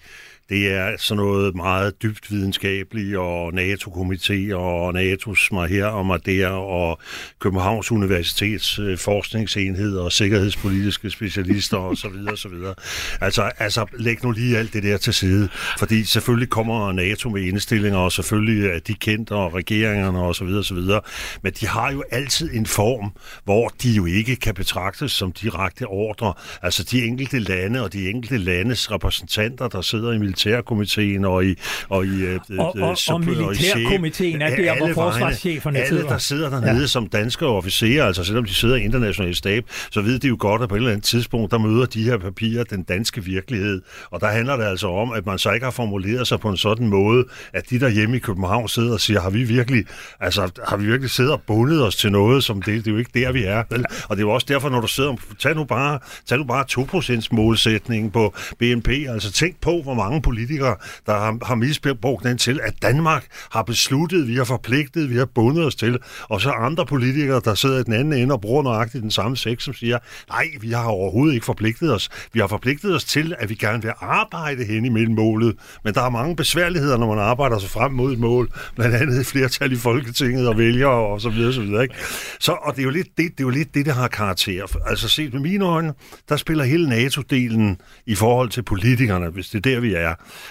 [0.49, 6.25] Det er sådan noget meget dybt videnskabeligt, og NATO-komité og NATO's mig her og mig
[6.25, 6.99] der, og
[7.39, 12.13] Københavns Universitets øh, forskningsenhed og sikkerhedspolitiske specialister osv.
[12.13, 12.37] videre.
[12.37, 12.75] så videre.
[13.21, 17.41] Altså, altså, læg nu lige alt det der til side, fordi selvfølgelig kommer NATO med
[17.41, 20.47] indstillinger, og selvfølgelig er de kendt, og regeringerne osv.
[20.75, 21.01] videre.
[21.41, 23.11] Men de har jo altid en form,
[23.43, 26.33] hvor de jo ikke kan betragtes som direkte ordre.
[26.61, 31.55] Altså de enkelte lande og de enkelte landes repræsentanter, der sidder i militærkomiteen og i...
[31.89, 36.07] Og, i, øh, og, og, og, militærkomiteen er der, hvor forsvarscheferne alle, sidder.
[36.07, 36.87] der sidder dernede ja.
[36.87, 40.61] som danske officerer, altså selvom de sidder i international stab, så ved de jo godt,
[40.61, 43.81] at på et eller andet tidspunkt, der møder de her papirer den danske virkelighed.
[44.11, 46.57] Og der handler det altså om, at man så ikke har formuleret sig på en
[46.57, 49.85] sådan måde, at de der hjemme i København sidder og siger, har vi virkelig,
[50.19, 52.97] altså, har vi virkelig siddet og bundet os til noget, som det, det er jo
[52.97, 53.63] ikke der, vi er.
[53.69, 53.85] Vel?
[54.09, 56.65] Og det er jo også derfor, når du sidder, tag nu bare, tag nu bare
[56.71, 62.37] 2% målsætningen på BNP, altså tænk på, hvor mange politikere, der har, har misbrugt den
[62.37, 65.97] til, at Danmark har besluttet, vi har forpligtet, vi har bundet os til,
[66.29, 69.37] og så andre politikere, der sidder i den anden ende og bruger nøjagtigt den samme
[69.37, 69.97] sex, som siger,
[70.29, 72.09] nej, vi har overhovedet ikke forpligtet os.
[72.33, 76.01] Vi har forpligtet os til, at vi gerne vil arbejde hen imellem målet, men der
[76.01, 79.71] er mange besværligheder, når man arbejder sig frem mod et mål, blandt andet et flertal
[79.71, 81.83] i Folketinget og vælgere og så videre, så videre.
[81.83, 81.95] Ikke?
[82.39, 84.79] Så, og det er, jo lidt det, det er jo lidt det, der har karakter.
[84.85, 85.93] Altså set med mine øjne,
[86.29, 90.08] der spiller hele NATO-delen i forhold til politikerne, hvis det er der, vi er,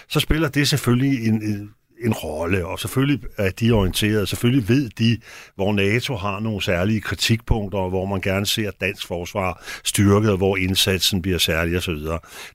[0.09, 4.29] så spiller det selvfølgelig en, en en rolle, og selvfølgelig er de orienteret.
[4.29, 5.19] Selvfølgelig ved de,
[5.55, 10.37] hvor NATO har nogle særlige kritikpunkter, og hvor man gerne ser dansk forsvar styrket, og
[10.37, 11.95] hvor indsatsen bliver særlig osv.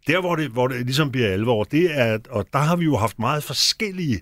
[0.08, 2.98] Der, hvor det, hvor det ligesom bliver alvor, det er, og der har vi jo
[2.98, 4.22] haft meget forskellige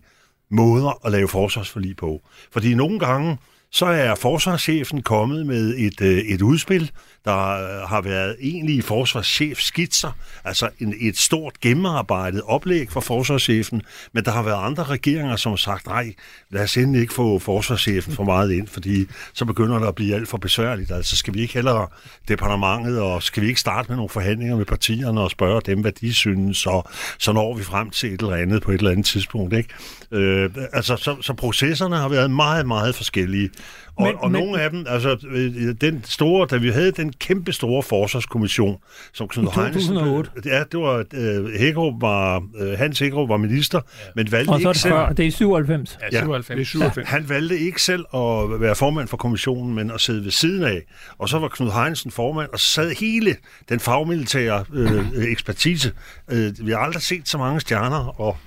[0.52, 2.22] måder at lave forsvarsforlig på.
[2.52, 3.38] Fordi nogle gange,
[3.72, 6.92] så er forsvarschefen kommet med et, øh, et udspil,
[7.26, 10.12] der øh, har været egentlige forsvarschefskitser,
[10.44, 13.82] altså en, et stort gennemarbejdet oplæg for forsvarschefen,
[14.14, 16.14] men der har været andre regeringer, som har sagt, nej,
[16.50, 20.16] lad os endelig ikke få forsvarschefen for meget ind, fordi så begynder det at blive
[20.16, 20.92] alt for besværligt.
[20.92, 21.88] Altså skal vi ikke hellere
[22.28, 25.92] departementet, og skal vi ikke starte med nogle forhandlinger med partierne og spørge dem, hvad
[25.92, 29.06] de synes, og så når vi frem til et eller andet på et eller andet
[29.06, 29.54] tidspunkt.
[29.54, 29.70] Ikke?
[30.12, 33.50] Øh, altså, så, så processerne har været meget, meget forskellige.
[33.96, 37.14] Og, men, og men, nogle af dem, altså øh, den store, da vi havde den
[37.14, 38.78] kæmpe store forsvarskommission,
[39.14, 39.96] som Knud Heinesen...
[39.96, 40.32] 2008.
[40.46, 44.10] Ja, det var, uh, Hækkerup var, uh, Hans Hækkerup var minister, ja.
[44.16, 46.00] men valgte og så det ikke før, det er 97.
[46.12, 46.50] Ja, 97.
[46.50, 47.10] Ja, det er 97.
[47.10, 50.82] Han valgte ikke selv at være formand for kommissionen, men at sidde ved siden af.
[51.18, 53.36] Og så var Knud Heinesen formand, og så sad hele
[53.70, 55.92] den fagmilitære øh, ekspertise.
[56.32, 58.38] Øh, vi har aldrig set så mange stjerner og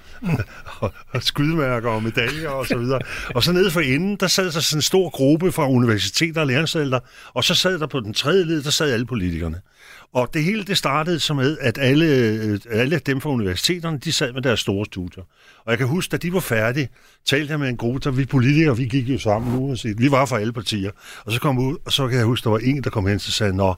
[0.80, 1.22] og, og
[1.84, 3.00] og medaljer og så videre.
[3.34, 6.46] Og så nede for enden, der sad der sådan en stor gruppe fra universiteter og
[6.46, 7.00] læreanstalter,
[7.34, 9.60] og så sad der på den tredje led, der sad alle politikerne.
[10.14, 14.12] Og det hele det startede så med, at alle, øh, alle dem fra universiteterne, de
[14.12, 15.22] sad med deres store studier.
[15.64, 16.88] Og jeg kan huske, da de var færdige,
[17.24, 20.10] talte jeg med en gruppe, der vi politikere, vi gik jo sammen nu, og vi
[20.10, 20.90] var fra alle partier.
[21.24, 23.14] Og så kom ud, og så kan jeg huske, der var en, der kom hen
[23.14, 23.74] og sagde, Nå,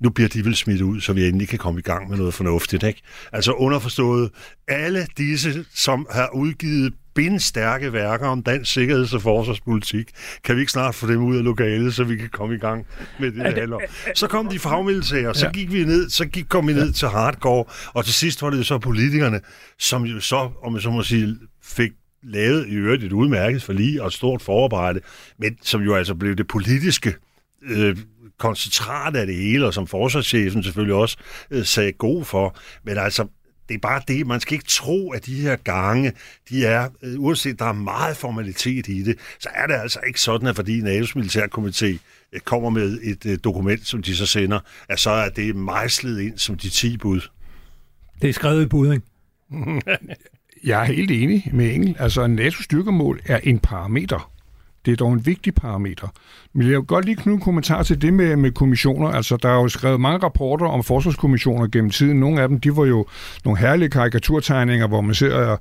[0.00, 2.34] nu bliver de vel smidt ud, så vi endelig kan komme i gang med noget
[2.34, 2.82] fornuftigt.
[2.82, 3.02] Ikke?
[3.32, 4.30] Altså underforstået,
[4.68, 10.10] alle disse, som har udgivet bindstærke værker om dansk sikkerheds- og forsvarspolitik.
[10.44, 12.86] Kan vi ikke snart få dem ud af lokalet, så vi kan komme i gang
[13.20, 13.78] med det her?
[14.14, 17.64] Så kom de fagmilitære, så gik vi ned, så gik, kom vi ned til hardcore,
[17.94, 19.40] og til sidst var det så politikerne,
[19.78, 21.90] som jo så, om jeg så må sige, fik
[22.22, 25.00] lavet i øvrigt et udmærket forlig og et stort forarbejde,
[25.38, 27.14] men som jo altså blev det politiske
[27.62, 27.96] øh,
[28.38, 31.16] koncentrat af det hele, og som forsvarschefen selvfølgelig også
[31.50, 32.56] øh, sagde god for.
[32.84, 33.26] Men altså,
[33.68, 36.12] det er bare det, man skal ikke tro, at de her gange,
[36.48, 40.20] de er, øh, uanset der er meget formalitet i det, så er det altså ikke
[40.20, 41.98] sådan, at fordi NATO's militærkomité
[42.32, 46.20] øh, kommer med et øh, dokument, som de så sender, at så er det mejslet
[46.20, 47.20] ind som de 10 bud.
[48.22, 49.06] Det er skrevet i bud, ikke?
[50.64, 51.96] Jeg er helt enig med Engel.
[51.98, 54.32] Altså, en NATO-styrkemål er en parameter.
[54.88, 56.08] Det er dog en vigtig parameter.
[56.52, 59.08] Men jeg vil godt lige knytte en kommentar til det med, med kommissioner.
[59.08, 62.20] Altså, der er jo skrevet mange rapporter om forsvarskommissioner gennem tiden.
[62.20, 63.06] Nogle af dem, de var jo
[63.44, 65.56] nogle herlige karikaturtegninger, hvor man ser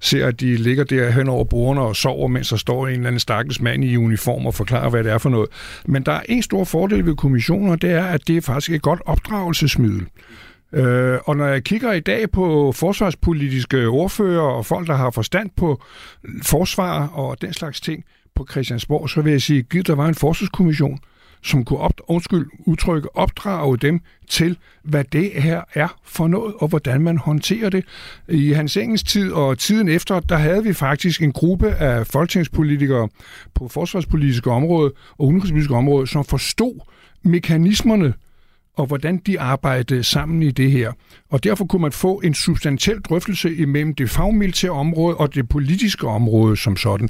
[0.00, 3.06] ser, at de ligger der hen over bordene og sover, mens der står en eller
[3.06, 5.48] anden stakkels mand i uniform og forklarer, hvad det er for noget.
[5.86, 8.82] Men der er en stor fordel ved kommissioner, det er, at det er faktisk et
[8.82, 10.06] godt opdragelsesmiddel.
[10.72, 15.50] Øh, og når jeg kigger i dag på forsvarspolitiske ordfører og folk, der har forstand
[15.56, 15.82] på
[16.42, 18.04] forsvar og den slags ting
[18.36, 20.98] på Christiansborg, så vil jeg sige, at der var en forsvarskommission,
[21.42, 26.68] som kunne op, undskyld, udtrykke opdrage dem til, hvad det her er for noget, og
[26.68, 27.84] hvordan man håndterer det.
[28.28, 33.08] I hans Engels tid og tiden efter, der havde vi faktisk en gruppe af folketingspolitikere
[33.54, 36.80] på forsvarspolitiske område og udenrigspolitiske område, som forstod
[37.22, 38.14] mekanismerne
[38.76, 40.92] og hvordan de arbejdede sammen i det her.
[41.30, 46.08] Og derfor kunne man få en substantiel drøftelse imellem det fagmilitære område og det politiske
[46.08, 47.08] område som sådan.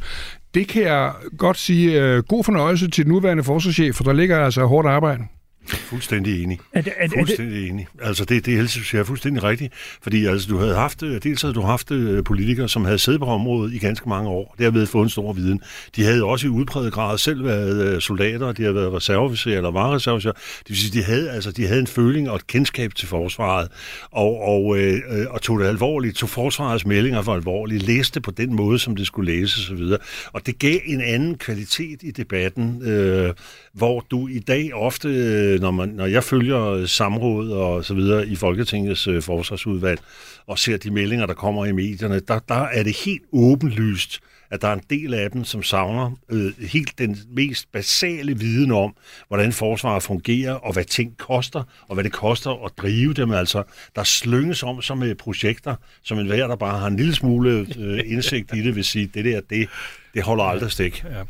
[0.54, 4.44] Det kan jeg godt sige øh, god fornøjelse til den nuværende forsvarschef, for der ligger
[4.44, 5.22] altså hårdt arbejde.
[5.68, 6.58] Fuldstændig enig.
[6.72, 7.68] Er det, er, fuldstændig det...
[7.68, 7.86] enig.
[8.02, 9.72] Altså det, det synes jeg er fuldstændig rigtigt.
[10.02, 13.20] Fordi altså, du havde haft, øh, dels havde du haft øh, politikere, som havde siddet
[13.20, 15.60] på området i ganske mange år, derved fået en stor viden.
[15.96, 19.70] De havde også i udpræget grad selv været øh, soldater, de havde været reserveofficerer eller
[19.70, 20.34] var reserveofficerer.
[20.34, 23.68] Det vil sige, de havde, altså, de havde en føling og et kendskab til forsvaret,
[24.10, 25.00] og, og, øh,
[25.30, 29.06] og tog det alvorligt, tog forsvarets meldinger for alvorligt, læste på den måde, som det
[29.06, 29.82] skulle læses osv.
[29.82, 29.98] Og,
[30.32, 33.34] og det gav en anden kvalitet i debatten, øh,
[33.72, 35.08] hvor du i dag ofte
[35.54, 40.00] Øh, når, man, når jeg følger øh, samråd og så videre i Folketingets øh, forsvarsudvalg
[40.46, 44.62] og ser de meldinger, der kommer i medierne, der, der er det helt åbenlyst, at
[44.62, 48.96] der er en del af dem, som savner øh, helt den mest basale viden om,
[49.28, 53.30] hvordan forsvaret fungerer, og hvad ting koster, og hvad det koster at drive dem.
[53.30, 53.62] Altså,
[53.96, 57.66] der slynges om som med projekter, som en hver, der bare har en lille smule
[57.78, 59.68] øh, indsigt i det, vil sige, det der, det,
[60.14, 61.04] det holder aldrig stik.
[61.04, 61.22] Ja.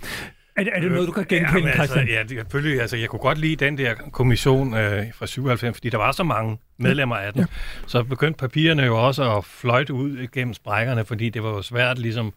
[0.57, 2.81] Er, er det noget, du kan genkende, ja, altså, ja, det, selvfølgelig.
[2.81, 6.25] Altså, jeg kunne godt lide den der kommission øh, fra 97, fordi der var så
[6.25, 7.41] mange medlemmer af den.
[7.41, 7.47] Ja.
[7.87, 11.99] Så begyndte papirerne jo også at fløjte ud gennem sprækkerne, fordi det var jo svært
[11.99, 12.33] ligesom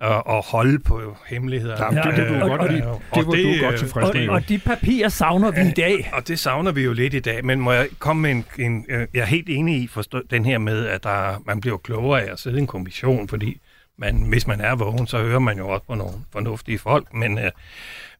[0.00, 1.94] at, at holde på hemmeligheder.
[1.94, 2.82] Ja, det, det, du godt lide.
[2.82, 6.10] det, det var det, du godt tilfreds og, og de papirer savner vi i dag.
[6.12, 8.44] Og det savner vi jo lidt i dag, men må jeg komme med en...
[8.58, 12.22] en jeg er helt enig i forstå, den her med, at der, man bliver klogere
[12.22, 13.60] af at sidde i en kommission, fordi
[13.98, 17.38] man, hvis man er vågen, så hører man jo også på nogle fornuftige folk, men,
[17.38, 17.50] øh,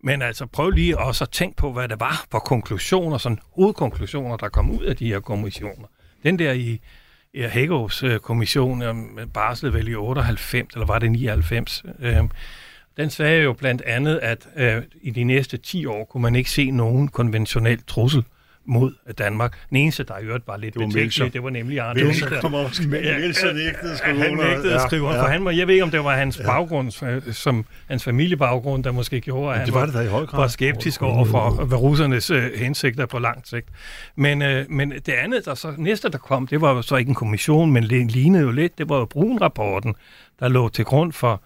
[0.02, 4.36] men altså prøv lige også at tænke på, hvad det var for konklusioner, sådan hovedkonklusioner,
[4.36, 5.86] der kom ud af de her kommissioner.
[6.22, 6.80] Den der i,
[7.34, 12.16] i Hækkerups øh, kommission, øh, barslede vel i 98, eller var det 99, øh,
[12.96, 16.50] den sagde jo blandt andet, at øh, i de næste 10 år kunne man ikke
[16.50, 18.24] se nogen konventionel trussel
[18.66, 19.58] mod Danmark.
[19.70, 22.28] Den eneste, der i øvrigt var lidt det betænkelig, det var nemlig Arne Wilson.
[23.22, 25.22] Wilson nægtede at skrive Han nægtede at skrive ja, ja.
[25.22, 26.46] for han var, jeg ved ikke, om det var hans ja.
[26.46, 30.06] baggrund, øh, som hans familiebaggrund, der måske gjorde, at han det var, det der i
[30.06, 30.40] høj grad.
[30.40, 33.68] var skeptisk over for hvad russernes uh, hensigter på lang sigt.
[34.16, 37.14] Men, uh, men det andet, der så, næste der kom, det var så ikke en
[37.14, 39.94] kommission, men det lignede jo lidt, det var jo Brun-rapporten,
[40.40, 41.42] der lå til grund for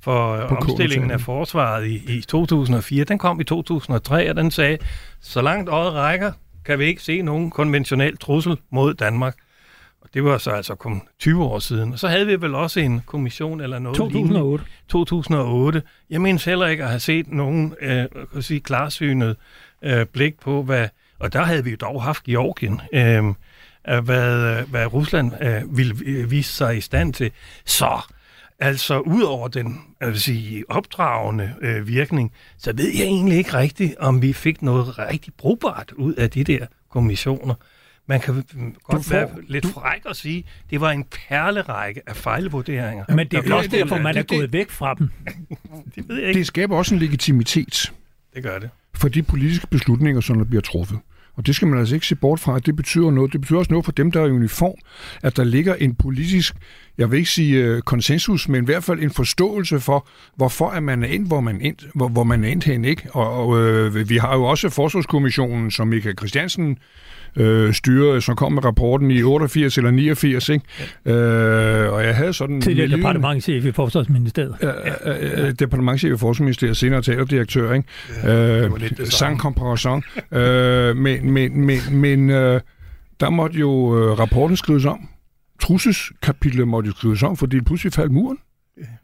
[0.00, 3.04] for omstillingen af forsvaret i, i 2004.
[3.04, 4.78] Den kom i 2003, og den sagde,
[5.20, 6.32] så langt øjet rækker,
[6.66, 9.36] kan vi ikke se nogen konventionel trussel mod Danmark.
[10.00, 11.92] Og det var så altså kun 20 år siden.
[11.92, 14.34] Og så havde vi vel også en kommission eller noget 2008.
[14.34, 14.64] Lignende.
[14.88, 15.82] 2008.
[16.10, 19.36] Jeg mindes heller ikke at have set nogen øh, kan sige, klarsynet
[19.82, 20.88] øh, blik på, hvad...
[21.18, 23.24] Og der havde vi jo dog haft Georgien, øh,
[24.04, 25.94] hvad, hvad Rusland øh, ville
[26.28, 27.30] vise sig i stand til.
[27.64, 28.00] Så
[28.58, 33.96] Altså, udover den jeg vil sige, opdragende øh, virkning, så ved jeg egentlig ikke rigtigt,
[33.98, 37.54] om vi fik noget rigtig brugbart ud af de der kommissioner.
[38.08, 38.44] Man kan
[38.82, 43.04] godt får, være lidt fræk og sige, at det var en perlerække af fejlvurderinger.
[43.08, 45.10] Men det er også derfor, man er gået væk fra dem.
[45.94, 46.38] det ved jeg ikke.
[46.38, 47.92] Det skaber også en legitimitet.
[48.34, 48.70] Det gør det.
[48.94, 50.98] For de politiske beslutninger, som der bliver truffet.
[51.36, 53.32] Og det skal man altså ikke se bort fra, at det betyder noget.
[53.32, 54.74] Det betyder også noget for dem, der er i uniform,
[55.22, 56.56] at der ligger en politisk,
[56.98, 60.80] jeg vil ikke sige uh, konsensus, men i hvert fald en forståelse for, hvorfor er
[60.80, 63.08] man ind, hvor man ind, hvor, hvor man er ind hen, ikke?
[63.12, 66.78] Og, og uh, vi har jo også Forsvarskommissionen, som Michael Christiansen
[67.36, 70.64] øh, styre, som kom med rapporten i 88 eller 89, ikke?
[71.06, 71.12] Ja.
[71.12, 72.60] Øh, og jeg havde sådan...
[72.60, 74.56] Tidligere departementchef i Forsvarsministeriet.
[74.62, 74.70] Øh,
[75.04, 77.88] øh, øh, departementchef i Forsvarsministeriet, senere teaterdirektør, ikke?
[78.24, 78.70] Ja, øh,
[79.04, 80.02] sang komparison.
[80.32, 82.60] øh, men men, men, men øh,
[83.20, 85.08] der måtte jo øh, rapporten skrives om.
[85.60, 88.38] Trusseskapitlet måtte skrives om, fordi pludselig faldt muren.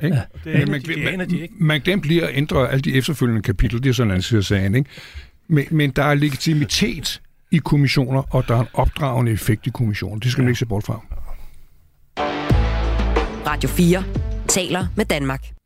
[0.02, 0.16] Ikke?
[0.16, 1.54] Ja, det er man, de, man, ikke.
[1.58, 4.38] man glemte lige at ændre alle de efterfølgende kapitler, det er sådan en anden side
[4.38, 4.90] af sagen, ikke?
[5.48, 10.18] Men, men der er legitimitet i kommissioner, og der er en opdragende effekt i kommissioner.
[10.18, 10.44] Det skal ja.
[10.44, 11.00] man ikke se bort fra.
[13.46, 14.04] Radio 4
[14.48, 15.61] taler med Danmark.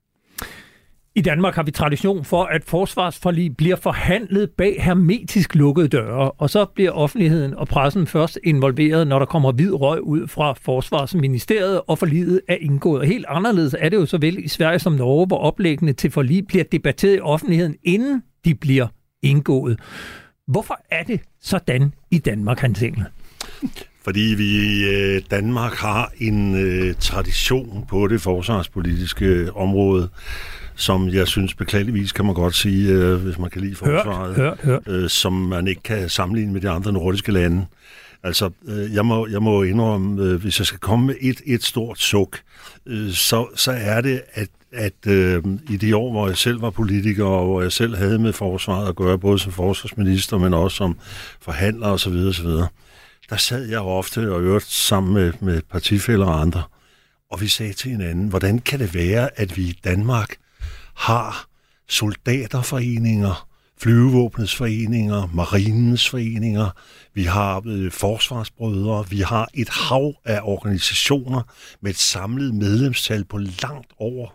[1.16, 6.50] I Danmark har vi tradition for, at forsvarsforlig bliver forhandlet bag hermetisk lukkede døre, og
[6.50, 11.80] så bliver offentligheden og pressen først involveret, når der kommer hvid røg ud fra Forsvarsministeriet,
[11.86, 13.00] og forliget er indgået.
[13.00, 16.46] Og helt anderledes er det jo såvel i Sverige som Norge, hvor oplæggene til forlig
[16.46, 18.86] bliver debatteret i offentligheden, inden de bliver
[19.22, 19.80] indgået.
[20.46, 23.04] Hvorfor er det sådan i Danmark, Hans Engel?
[24.04, 30.08] Fordi vi i øh, Danmark har en øh, tradition på det forsvarspolitiske område,
[30.76, 34.60] som jeg synes beklageligvis kan man godt sige, øh, hvis man kan lide forsvaret, hørt,
[34.62, 35.02] hørt, hørt.
[35.02, 37.66] Øh, som man ikke kan sammenligne med de andre nordiske lande.
[38.22, 41.64] Altså, øh, jeg, må, jeg må indrømme, øh, hvis jeg skal komme med et, et
[41.64, 42.38] stort suk,
[42.86, 46.70] øh, så, så er det, at at øh, i de år, hvor jeg selv var
[46.70, 50.76] politiker, og hvor jeg selv havde med forsvaret at gøre, både som forsvarsminister, men også
[50.76, 50.98] som
[51.40, 52.48] forhandler osv., osv.,
[53.30, 56.62] der sad jeg ofte og øvrigt sammen med, med partifælder og andre,
[57.30, 60.36] og vi sagde til hinanden, hvordan kan det være, at vi i Danmark
[60.96, 61.46] har
[61.88, 66.70] soldaterforeninger, flyvevåbnets foreninger, marinens foreninger,
[67.14, 71.42] vi har øh, forsvarsbrødre, vi har et hav af organisationer
[71.80, 74.28] med et samlet medlemstal på langt over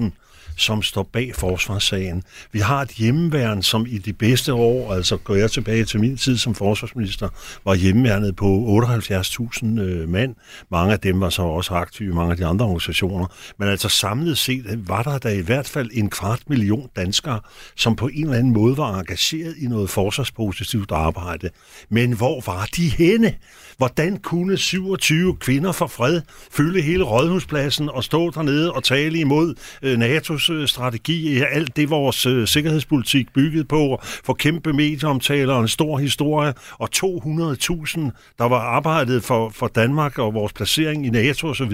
[0.00, 0.25] 100.000
[0.56, 2.22] som står bag forsvarssagen.
[2.52, 6.16] Vi har et hjemmeværn, som i de bedste år, altså går jeg tilbage til min
[6.16, 7.28] tid som forsvarsminister,
[7.64, 10.34] var hjemmeværnet på 78.000 øh, mand.
[10.70, 13.26] Mange af dem var så også aktive i mange af de andre organisationer.
[13.58, 17.40] Men altså samlet set var der da i hvert fald en kvart million danskere,
[17.76, 21.50] som på en eller anden måde var engageret i noget forsvarspositivt arbejde.
[21.88, 23.34] Men hvor var de henne?
[23.76, 29.54] Hvordan kunne 27 kvinder for fred fylde hele rådhuspladsen og stå dernede og tale imod
[29.82, 35.60] øh, NATO's øh, strategi, alt det vores øh, sikkerhedspolitik byggede på, for kæmpe medieomtaler og
[35.60, 38.00] en stor historie, og 200.000,
[38.38, 41.72] der var arbejdet for, for Danmark og vores placering i NATO osv.,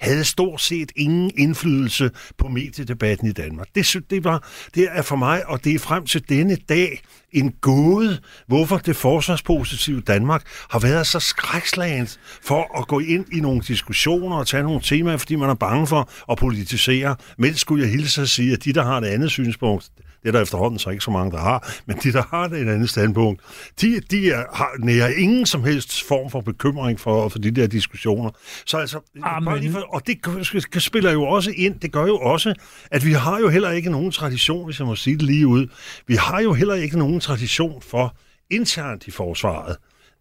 [0.00, 3.66] havde stort set ingen indflydelse på mediedebatten i Danmark.
[3.74, 7.02] Det, det, var, det er for mig, og det er frem til denne dag,
[7.32, 13.40] en gåde, hvorfor det forsvarspositive Danmark har været så skrækslagent for at gå ind i
[13.40, 17.16] nogle diskussioner og tage nogle temaer, fordi man er bange for at politisere.
[17.38, 19.90] Men skulle jeg hilse at sige, at de, der har et andet synspunkt,
[20.22, 22.60] det er der efterhånden så ikke så mange, der har, men de, der har det
[22.60, 23.42] et andet standpunkt,
[23.80, 27.66] de, de er, har nærer ingen som helst form for bekymring for, for de der
[27.66, 28.30] diskussioner.
[28.66, 32.54] Så altså, bare lige for, og det spiller jo også ind, det gør jo også,
[32.90, 35.66] at vi har jo heller ikke nogen tradition, hvis jeg må sige det lige ud,
[36.06, 38.16] vi har jo heller ikke nogen tradition for
[38.50, 39.76] internt i forsvaret,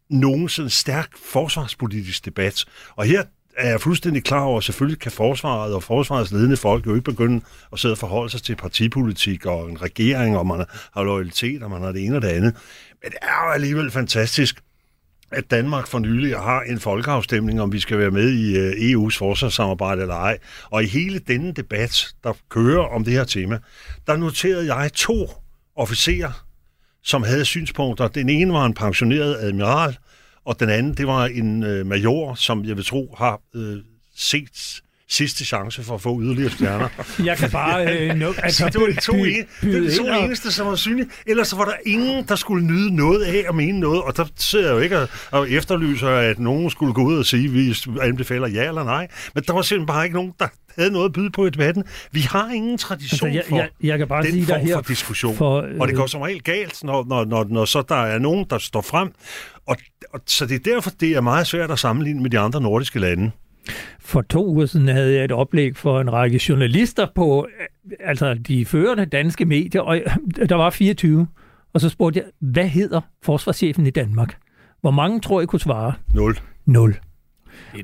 [0.10, 2.66] nogen sådan stærk forsvarspolitisk debat.
[2.96, 3.24] Og her
[3.60, 7.12] er jeg fuldstændig klar over, at selvfølgelig kan forsvaret og forsvarets ledende folk jo ikke
[7.12, 7.42] begynde
[7.74, 11.70] at sidde og forholde sig til partipolitik og en regering, og man har loyalitet, og
[11.72, 12.56] man har det ene og det andet.
[13.04, 14.62] Men det er jo alligevel fantastisk,
[15.32, 19.18] at Danmark for nylig har en folkeafstemning, om vi skal være med i øh, EU's
[19.18, 20.38] forsvarssamarbejde eller ej.
[20.70, 23.60] Og i hele denne debat, der kører om det her tema,
[24.08, 25.30] der noterede jeg to
[25.76, 26.46] officerer,
[27.04, 28.08] som havde synspunkter.
[28.08, 29.98] Den ene var en pensioneret admiral,
[30.46, 33.78] og den anden, det var en øh, major, som jeg vil tro har øh,
[34.16, 36.88] set sidste chance for at få yderligere stjerner.
[37.26, 37.98] Jeg kan bare...
[37.98, 41.10] Øh, no, altså, det var de to, by, by, det to eneste, som var synlige.
[41.26, 44.26] Ellers så var der ingen, der skulle nyde noget af at mene noget, og der
[44.36, 47.54] sidder jeg jo ikke og, og efterlyser, at nogen skulle gå ud og sige, at
[47.54, 49.08] vi anbefaler ja eller nej.
[49.34, 50.48] Men der var simpelthen bare ikke nogen, der
[50.78, 51.84] havde noget at byde på i debatten.
[52.12, 54.82] Vi har ingen tradition altså, jeg, jeg, jeg kan bare den sige form her for
[54.82, 55.36] diskussion.
[55.36, 55.80] For, øh...
[55.80, 58.58] Og det går som regel galt, når, når, når, når så der er nogen, der
[58.58, 59.12] står frem.
[59.66, 59.78] Og,
[60.14, 63.00] og, så det er derfor, det er meget svært at sammenligne med de andre nordiske
[63.00, 63.32] lande.
[64.00, 67.48] For to uger siden havde jeg et oplæg for en række journalister på
[68.00, 70.00] altså de førende danske medier, og
[70.50, 71.28] der var 24.
[71.74, 74.38] Og så spurgte jeg, hvad hedder forsvarschefen i Danmark?
[74.82, 75.94] Hvor mange tror I kunne svare?
[76.14, 76.36] Nul.
[76.66, 76.96] Nul.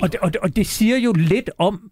[0.01, 1.91] Og det, og, det, og det siger jo lidt om,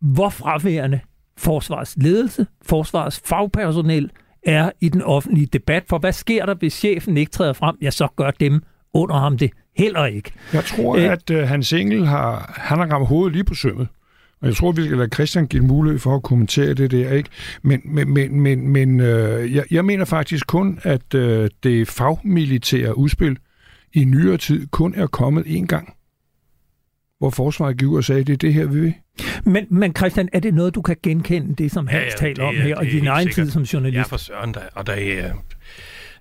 [0.00, 1.00] hvor fraværende
[1.38, 4.10] forsvars ledelse, forsvars fagpersonel
[4.42, 5.84] er i den offentlige debat.
[5.88, 7.76] For hvad sker der, hvis chefen ikke træder frem?
[7.82, 8.62] Ja, så gør dem
[8.98, 10.32] under ham det heller ikke.
[10.52, 11.00] Jeg tror, Æ...
[11.00, 13.88] at uh, Hans Engel har, han har ramt hovedet lige på sømmet.
[14.40, 17.12] Og jeg tror, vi skal lade Christian give mulighed for at kommentere det der.
[17.12, 17.30] ikke.
[17.62, 22.98] Men, men, men, men, men øh, jeg, jeg mener faktisk kun, at øh, det fagmilitære
[22.98, 23.38] udspil
[23.92, 25.94] i nyere tid kun er kommet én gang.
[27.18, 28.94] Hvor forsvaret gik ud og sagde, det er det her, vi vil.
[29.44, 32.44] Men, men Christian, er det noget, du kan genkende, det som Hans ja, ja, taler
[32.44, 33.44] om her, og din egen sikkert.
[33.44, 33.96] tid som journalist?
[33.96, 34.60] Ja, for søren da.
[34.74, 34.92] Og da,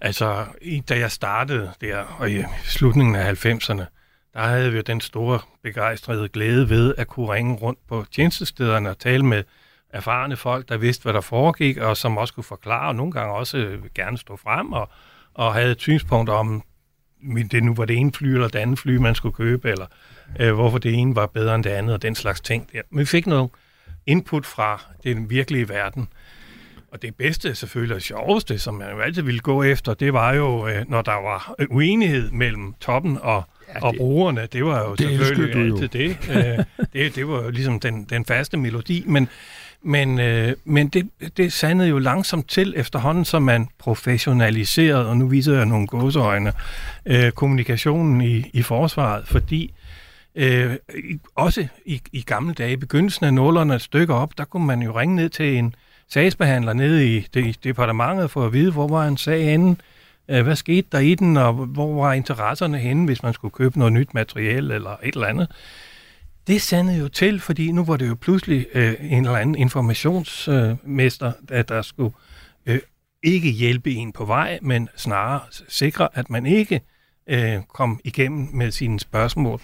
[0.01, 0.45] altså,
[0.89, 3.83] da jeg startede der, og i slutningen af 90'erne,
[4.33, 8.99] der havde vi den store begejstrede glæde ved at kunne ringe rundt på tjenestestederne og
[8.99, 9.43] tale med
[9.89, 13.33] erfarne folk, der vidste, hvad der foregik, og som også kunne forklare, og nogle gange
[13.33, 14.89] også gerne stå frem og,
[15.33, 16.63] og havde et synspunkt om,
[17.51, 19.85] det nu var det ene fly eller det andet fly, man skulle købe, eller
[20.39, 22.81] øh, hvorfor det ene var bedre end det andet, og den slags ting der.
[22.89, 23.49] Men vi fik noget
[24.05, 26.07] input fra den virkelige verden.
[26.91, 30.33] Og det bedste selvfølgelig, og sjoveste, som man jo altid ville gå efter, det var
[30.33, 34.47] jo, øh, når der var uenighed mellem toppen og, ja, det, og brugerne.
[34.53, 36.17] Det var jo det selvfølgelig altid det.
[36.29, 37.15] Øh, det.
[37.15, 39.29] Det var jo ligesom den, den faste melodi, men
[39.81, 45.27] men, øh, men det, det sandede jo langsomt til efterhånden, som man professionaliserede, og nu
[45.27, 46.53] viser jeg nogle gåseøjne,
[47.05, 49.73] øh, kommunikationen i, i forsvaret, fordi
[50.35, 50.75] øh,
[51.35, 54.81] også i, i gamle dage, i begyndelsen af nullerne et stykke op, der kunne man
[54.81, 55.75] jo ringe ned til en
[56.09, 59.75] sagsbehandler nede i, det, departementet for at vide, hvor var en sag henne,
[60.27, 63.79] øh, hvad skete der i den, og hvor var interesserne henne, hvis man skulle købe
[63.79, 65.51] noget nyt materiel eller et eller andet.
[66.47, 71.31] Det sandede jo til, fordi nu var det jo pludselig øh, en eller anden informationsmester,
[71.51, 72.13] øh, der skulle
[72.65, 72.79] øh,
[73.23, 76.81] ikke hjælpe en på vej, men snarere sikre, at man ikke øh,
[77.29, 79.61] Øh, kom igennem med sine spørgsmål.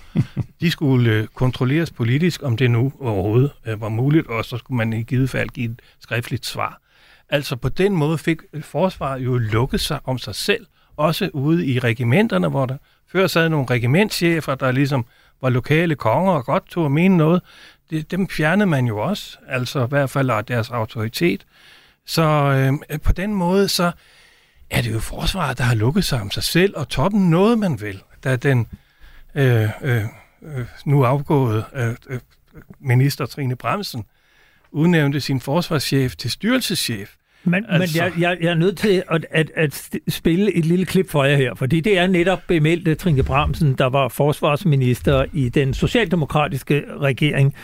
[0.61, 4.77] De skulle øh, kontrolleres politisk, om det nu overhovedet øh, var muligt, og så skulle
[4.77, 6.81] man i givet fald give et skriftligt svar.
[7.29, 10.65] Altså på den måde fik øh, forsvaret jo lukket sig om sig selv,
[10.97, 12.77] også ude i regimenterne, hvor der
[13.11, 15.05] før sad nogle regimentschefer, der ligesom
[15.41, 17.41] var lokale konger og godt tog at mene noget.
[17.89, 21.45] Det, dem fjernede man jo også, altså i hvert fald af deres autoritet.
[22.05, 22.23] Så
[22.91, 23.91] øh, på den måde, så
[24.73, 27.81] er det jo forsvaret, der har lukket sig om sig selv, og toppen noget, man
[27.81, 28.67] vil, da den
[29.35, 30.03] øh, øh,
[30.41, 32.19] øh nu afgåede øh, øh
[32.79, 34.05] minister Trine Bremsen
[34.71, 37.15] udnævnte sin forsvarschef til styrelseschef.
[37.43, 38.01] Men, altså...
[38.01, 41.23] men jeg, jeg, jeg er nødt til at, at, at spille et lille klip for
[41.23, 46.83] jer her, fordi det er netop bemeldte Trine Bramsen, der var forsvarsminister i den socialdemokratiske
[46.99, 47.55] regering.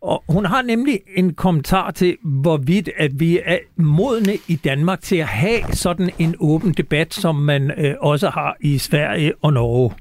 [0.00, 5.16] Og hun har nemlig en kommentar til, hvorvidt at vi er modne i Danmark til
[5.16, 9.92] at have sådan en åben debat, som man øh, også har i Sverige og Norge.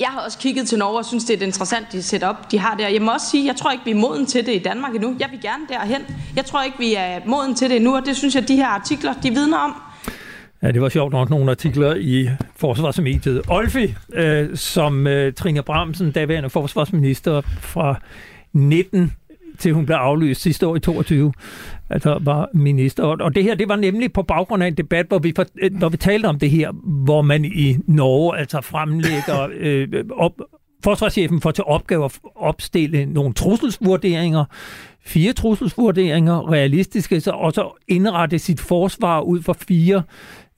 [0.00, 2.58] Jeg har også kigget til Norge og synes, det er et interessant de setup, de
[2.58, 2.88] har der.
[2.88, 5.16] Jeg må også sige, jeg tror ikke, vi er moden til det i Danmark endnu.
[5.20, 6.00] Jeg vil gerne derhen.
[6.36, 8.66] Jeg tror ikke, vi er moden til det endnu, og det synes jeg, de her
[8.66, 9.74] artikler, de vidner om.
[10.62, 13.42] Ja, det var sjovt nok nogle artikler i Forsvarsmediet.
[13.48, 18.00] Olfi, øh, som øh, Trine Bramsen, daværende forsvarsminister fra
[18.52, 19.12] 19
[19.58, 21.32] til hun blev aflyst sidste år i 22,
[21.90, 23.02] altså var minister.
[23.02, 25.88] Og det her, det var nemlig på baggrund af en debat, hvor vi, for, når
[25.88, 26.72] vi talte om det her,
[27.04, 30.32] hvor man i Norge altså fremlægger øh, op,
[30.84, 34.44] forsvarschefen får til opgave at opstille nogle trusselsvurderinger,
[35.04, 40.02] fire trusselsvurderinger, realistiske, så, og så indrette sit forsvar ud for fire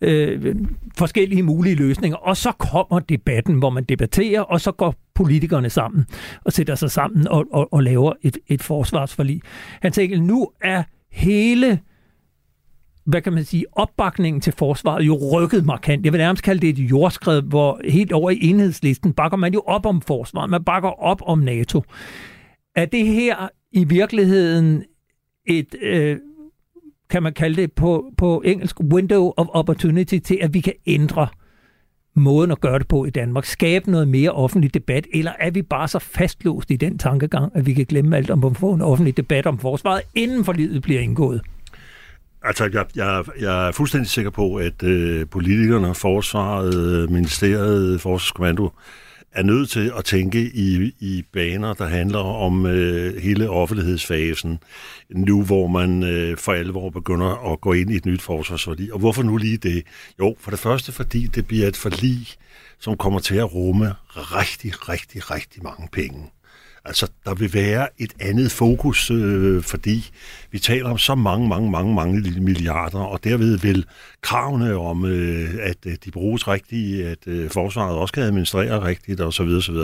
[0.01, 0.57] øh,
[0.99, 2.17] forskellige mulige løsninger.
[2.17, 6.07] Og så kommer debatten, hvor man debatterer, og så går politikerne sammen
[6.45, 9.41] og sætter sig sammen og, og, og laver et, et forsvarsforlig.
[9.83, 11.79] Han tænker, nu er hele
[13.07, 16.05] hvad kan man sige, opbakningen til forsvaret jo rykket markant.
[16.05, 19.63] Jeg vil nærmest kalde det et jordskred, hvor helt over i enhedslisten bakker man jo
[19.67, 21.83] op om forsvaret, man bakker op om NATO.
[22.77, 24.85] Er det her i virkeligheden
[25.47, 26.17] et, øh,
[27.11, 31.29] kan man kalde det på, på engelsk, window of opportunity til, at vi kan ændre
[32.17, 35.63] måden at gøre det på i Danmark, skabe noget mere offentlig debat, eller er vi
[35.63, 38.83] bare så fastlåst i den tankegang, at vi kan glemme alt om at få en
[38.83, 41.41] offentlig debat om forsvaret, inden for livet bliver indgået?
[42.43, 48.71] Altså, jeg, jeg, jeg er fuldstændig sikker på, at øh, politikerne, forsvaret, øh, ministeriet, forsvarskommando,
[49.37, 54.59] er nødt til at tænke i, i baner, der handler om øh, hele offentlighedsfasen,
[55.11, 58.93] nu hvor man øh, for alvor begynder at gå ind i et nyt forsvarsforlig.
[58.93, 59.83] Og hvorfor nu lige det?
[60.19, 62.29] Jo, for det første, fordi det bliver et forlig,
[62.81, 66.31] som kommer til at rumme rigtig, rigtig, rigtig mange penge.
[66.85, 70.11] Altså, der vil være et andet fokus, øh, fordi
[70.51, 73.85] vi taler om så mange, mange, mange, mange milliarder, og derved vil
[74.27, 79.21] kravene om, øh, at øh, de bruges rigtigt, at øh, forsvaret også kan administrere rigtigt
[79.21, 79.43] osv.
[79.43, 79.75] osv.,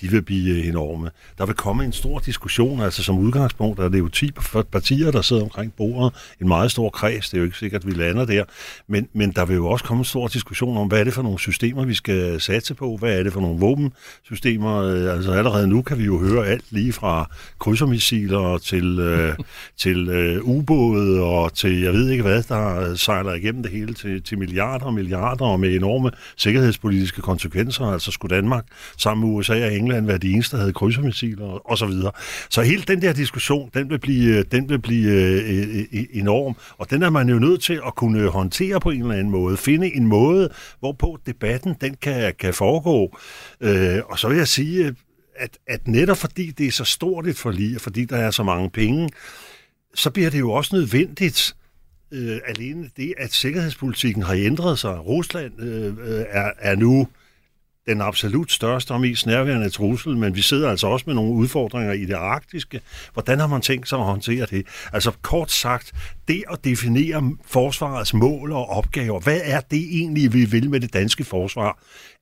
[0.00, 1.10] de vil blive øh, enorme.
[1.38, 4.30] Der vil komme en stor diskussion, altså som udgangspunkt er det jo 10
[4.72, 7.86] partier, der sidder omkring bordet, en meget stor kreds, det er jo ikke sikkert, at
[7.86, 8.44] vi lander der,
[8.88, 11.22] men, men der vil jo også komme en stor diskussion om, hvad er det for
[11.22, 15.68] nogle systemer, vi skal satse på, hvad er det for nogle våbensystemer, øh, altså allerede
[15.68, 19.34] nu kan vi jo høre alt lige fra krydsermissiler til, øh,
[19.82, 24.22] til øh, ubåde og til jeg ved ikke hvad, der sejler igennem det hele til,
[24.22, 27.84] til milliarder og milliarder og med enorme sikkerhedspolitiske konsekvenser.
[27.84, 28.64] Altså skulle Danmark
[28.96, 32.12] sammen med USA og England være de eneste, der havde krydsermissiler og så videre.
[32.50, 36.04] Så hele den der diskussion, den vil blive, øh, den vil blive øh, øh, øh,
[36.12, 39.30] enorm, og den er man jo nødt til at kunne håndtere på en eller anden
[39.30, 39.56] måde.
[39.56, 40.48] Finde en måde,
[40.80, 43.18] hvorpå debatten den kan, kan foregå.
[43.60, 44.94] Øh, og så vil jeg sige,
[45.36, 48.42] at, at netop fordi det er så stort et forlig, og fordi der er så
[48.42, 49.08] mange penge,
[49.94, 51.54] så bliver det jo også nødvendigt,
[52.12, 55.06] øh, alene det, at sikkerhedspolitikken har ændret sig.
[55.06, 57.08] Rusland øh, øh, er, er nu
[57.88, 61.92] den absolut største og mest nærværende trussel, men vi sidder altså også med nogle udfordringer
[61.92, 62.80] i det arktiske.
[63.12, 64.66] Hvordan har man tænkt sig at håndtere det?
[64.92, 65.92] Altså kort sagt,
[66.28, 70.92] det at definere forsvarets mål og opgaver, hvad er det egentlig, vi vil med det
[70.92, 71.78] danske forsvar?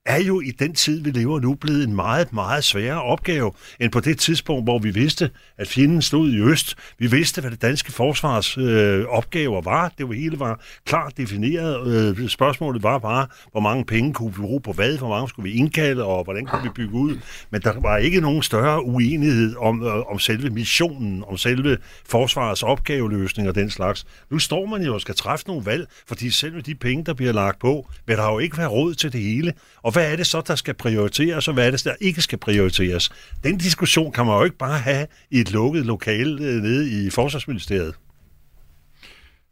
[0.07, 3.93] Er jo i den tid, vi lever nu, blevet en meget, meget sværere opgave, end
[3.93, 6.75] på det tidspunkt, hvor vi vidste, at fjenden stod i øst.
[6.99, 9.93] Vi vidste, hvad det danske forsvars øh, opgaver var.
[9.99, 11.89] Det var hele var klart defineret.
[12.19, 15.51] Øh, spørgsmålet var bare, hvor mange penge kunne vi bruge på hvad, hvor mange skulle
[15.51, 17.19] vi indkalde, og hvordan kunne vi bygge ud.
[17.51, 21.79] Men der var ikke nogen større uenighed om, øh, om selve missionen, om selve
[22.09, 24.07] forsvarets opgaveløsning og den slags.
[24.31, 27.15] Nu står man jo og skal træffe nogle valg, fordi selv med de penge, der
[27.15, 29.53] bliver lagt på, vil der jo ikke være råd til det hele.
[29.83, 32.39] Og hvad er det så, der skal prioriteres, og hvad er det, der ikke skal
[32.39, 33.11] prioriteres?
[33.45, 37.11] Den diskussion kan man jo ikke bare have i et lukket lokale øh, nede i
[37.11, 37.95] Forsvarsministeriet.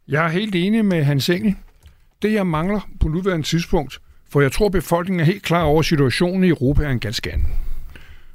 [0.07, 1.55] Jeg er helt enig med Hans Engel.
[2.21, 5.85] Det, jeg mangler på nuværende tidspunkt, for jeg tror, befolkningen er helt klar over, at
[5.85, 7.47] situationen i Europa er en ganske anden.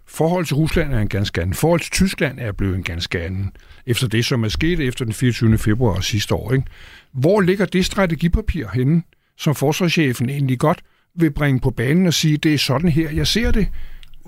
[0.07, 1.55] Forhold til Rusland er en ganske anden.
[1.55, 3.53] Forhold til Tyskland er blevet en ganske anden.
[3.87, 5.59] Efter det, som er sket efter den 24.
[5.59, 6.53] februar sidste år.
[6.53, 6.65] Ikke?
[7.13, 9.03] Hvor ligger det strategipapir henne,
[9.37, 10.83] som forsvarschefen egentlig godt
[11.15, 13.69] vil bringe på banen og sige, det er sådan her, jeg ser det.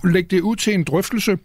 [0.05, 1.39] Læg det ud til en drøftelse.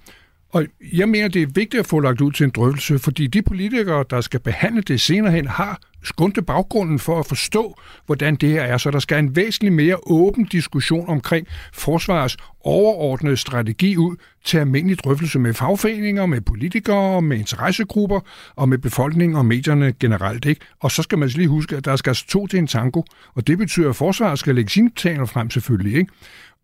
[0.50, 3.42] Og jeg mener, det er vigtigt at få lagt ud til en drøftelse, fordi de
[3.42, 7.76] politikere, der skal behandle det senere hen, har skundte baggrunden for at forstå,
[8.06, 8.78] hvordan det her er.
[8.78, 15.00] Så der skal en væsentlig mere åben diskussion omkring forsvarets overordnede strategi ud til almindelig
[15.00, 18.20] drøftelse med fagforeninger, med politikere, med interessegrupper
[18.56, 20.46] og med befolkningen og medierne generelt.
[20.46, 20.62] Ikke?
[20.80, 23.02] Og så skal man lige huske, at der skal altså to til en tango,
[23.36, 25.96] og det betyder, at forsvaret skal lægge sine planer frem selvfølgelig.
[25.96, 26.12] Ikke?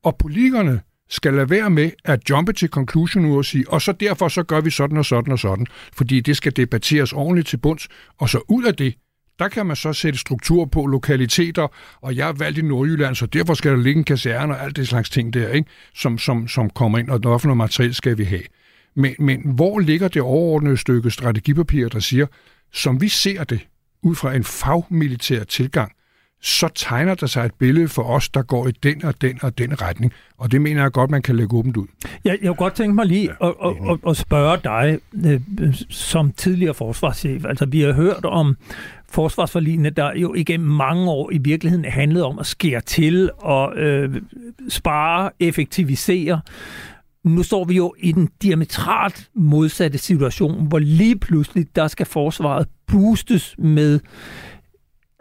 [0.03, 0.81] Og politikerne
[1.14, 4.43] skal lade være med at jumpe til conclusion nu og sige, og så derfor så
[4.43, 7.88] gør vi sådan og sådan og sådan, fordi det skal debatteres ordentligt til bunds,
[8.20, 8.95] og så ud af det,
[9.39, 11.68] der kan man så sætte struktur på lokaliteter,
[12.01, 14.76] og jeg er valgt i Nordjylland, så derfor skal der ligge en kaserne og alt
[14.76, 15.70] det slags ting der, ikke?
[15.95, 18.43] Som, som, som kommer ind, og den for noget materiel skal vi have.
[18.95, 22.26] Men, men hvor ligger det overordnede stykke strategipapir, der siger,
[22.74, 23.68] som vi ser det,
[24.03, 25.91] ud fra en fagmilitær tilgang,
[26.44, 29.58] så tegner der sig et billede for os, der går i den og den og
[29.58, 30.14] den retning.
[30.38, 31.88] Og det mener jeg godt, man kan lægge åbent ud.
[32.24, 35.76] Jeg, jeg kunne godt tænke mig lige ja, at, at, at, at spørge dig øh,
[35.89, 37.46] som tidligere forsvarschef.
[37.46, 38.58] Altså, vi har hørt om
[39.10, 44.22] forsvarsforligene, der jo igennem mange år i virkeligheden handlede om at skære til og øh,
[44.70, 46.41] spare, effektivisere.
[47.24, 52.68] Nu står vi jo i den diametralt modsatte situation, hvor lige pludselig, der skal forsvaret
[52.88, 54.00] boostes med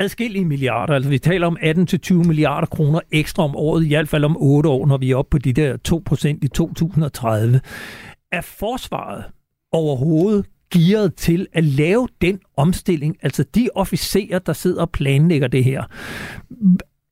[0.03, 0.95] adskillige milliarder.
[0.95, 4.69] Altså vi taler om 18-20 milliarder kroner ekstra om året, i hvert fald om 8
[4.69, 7.61] år, når vi er oppe på de der 2% i 2030.
[8.33, 9.25] Er forsvaret
[9.73, 15.65] overhovedet gearet til at lave den omstilling, altså de officerer, der sidder og planlægger det
[15.65, 15.83] her,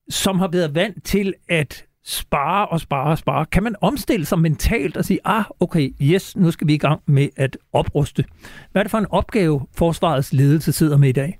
[0.08, 3.46] som har været vant til at spare og spare og spare.
[3.46, 7.00] Kan man omstille sig mentalt og sige, ah, okay, yes, nu skal vi i gang
[7.06, 8.24] med at opruste.
[8.72, 11.39] Hvad er det for en opgave, forsvarets ledelse sidder med i dag?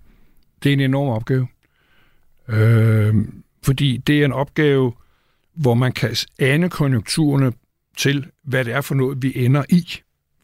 [0.62, 1.48] Det er en enorm opgave.
[2.48, 3.14] Øh,
[3.62, 4.92] fordi det er en opgave,
[5.54, 7.52] hvor man kan ane konjunkturerne
[7.96, 9.86] til, hvad det er for noget, vi ender i.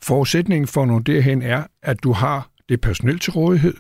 [0.03, 3.75] Forudsætningen for at nå derhen er, at du har det personel til rådighed,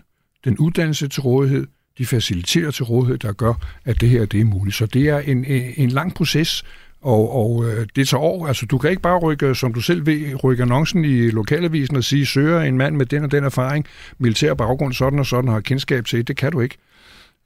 [0.44, 1.66] den uddannelse til rådighed,
[1.98, 4.76] de faciliterer til rådighed, der gør, at det her det er muligt.
[4.76, 5.44] Så det er en,
[5.76, 6.64] en lang proces,
[7.06, 8.46] og, og øh, det tager år.
[8.46, 12.04] Altså, du kan ikke bare rykke, som du selv ved, rykke annoncen i lokalavisen og
[12.04, 13.86] sige, søger en mand med den og den erfaring,
[14.18, 16.28] militær baggrund, sådan og sådan, har kendskab til.
[16.28, 16.76] Det kan du ikke.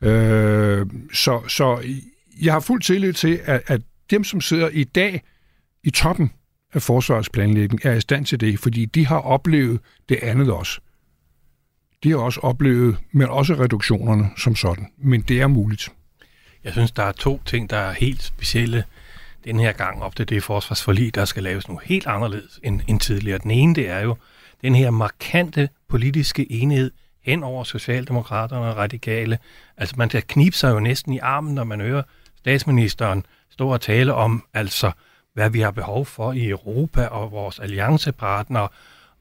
[0.02, 1.82] Øh, så, så
[2.42, 3.80] jeg har fuld tillid til, at, at
[4.10, 5.22] dem, som sidder i dag
[5.84, 6.32] i toppen
[6.74, 10.80] af forsvarsplanlægning, er i stand til det, fordi de har oplevet det andet også.
[12.04, 14.86] De har også oplevet, men også reduktionerne som sådan.
[14.98, 15.88] Men det er muligt.
[16.64, 18.84] Jeg synes, der er to ting, der er helt specielle
[19.44, 23.00] den her gang op til det forsvarsforlig, der skal laves nu helt anderledes end, end
[23.00, 23.38] tidligere.
[23.38, 24.16] Den ene, det er jo
[24.62, 26.90] den her markante politiske enhed
[27.22, 29.38] hen over Socialdemokraterne og Radikale.
[29.76, 32.02] Altså man kan knibe sig jo næsten i armen, når man hører
[32.38, 34.92] statsministeren stå og tale om, altså
[35.34, 38.68] hvad vi har behov for i Europa og vores alliancepartnere,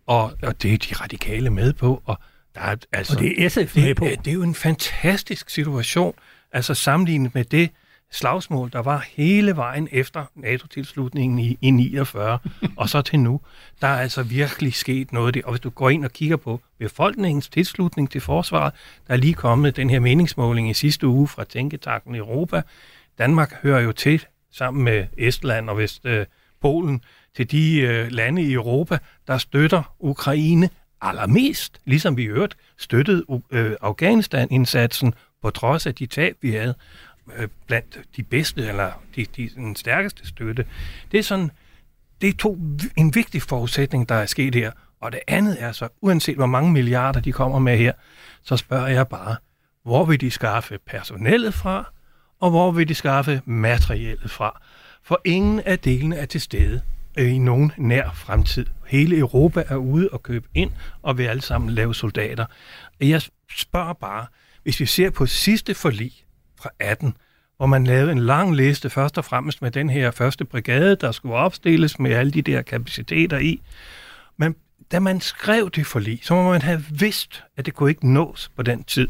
[0.08, 2.20] og, og det er de radikale med på, og
[2.56, 4.06] der er, altså, og det er SF med det, på.
[4.06, 6.14] Det er jo en fantastisk situation,
[6.52, 7.70] altså sammenlignet med det
[8.12, 12.40] slagsmål, der var hele vejen efter NATO-tilslutningen i, i 49,
[12.78, 13.42] og så til nu.
[13.82, 15.44] Der er altså virkelig sket noget det.
[15.44, 18.74] Og hvis du går ind og kigger på befolkningens tilslutning til forsvaret,
[19.08, 22.62] der er lige kommet den her meningsmåling i sidste uge fra Tænketanken Europa.
[23.18, 26.26] Danmark hører jo til sammen med Estland og Vest øh,
[26.62, 27.02] Polen
[27.36, 28.98] til de øh, lande i Europa,
[29.28, 30.70] der støtter Ukraine
[31.02, 36.76] allermest, ligesom vi øvrigt støttede øh, Afghanistan-indsatsen på trods af de tab, vi havde
[37.38, 40.66] øh, blandt de bedste, eller de, de, den stærkeste støtte.
[41.12, 41.52] Det er sådan,
[42.22, 42.58] det er to,
[42.98, 44.72] en vigtig forudsætning, der er sket her.
[45.02, 47.94] Og det andet er så, uanset hvor mange milliarder de kommer med her,
[48.44, 49.36] så spørger jeg bare,
[49.84, 51.92] hvor vil de skaffe personellet fra,
[52.40, 54.62] og hvor vil de skaffe materiellet fra?
[55.04, 56.82] For ingen af delene er til stede
[57.18, 58.66] øh, i nogen nær fremtid.
[58.88, 60.72] Hele Europa er ude og købe ind,
[61.02, 62.46] og vil alle sammen lave soldater.
[63.00, 63.22] Jeg
[63.58, 64.26] spørger bare,
[64.64, 66.14] hvis vi ser på sidste forlig
[66.62, 67.14] fra 18,
[67.58, 71.12] hvor man lavede en lang liste, først og fremmest med den her første brigade, der
[71.12, 73.62] skulle opstilles med alle de der kapaciteter i.
[74.38, 74.56] Men
[74.92, 78.52] da man skrev det forlig, så må man have vidst, at det kunne ikke nås
[78.56, 79.08] på den tid.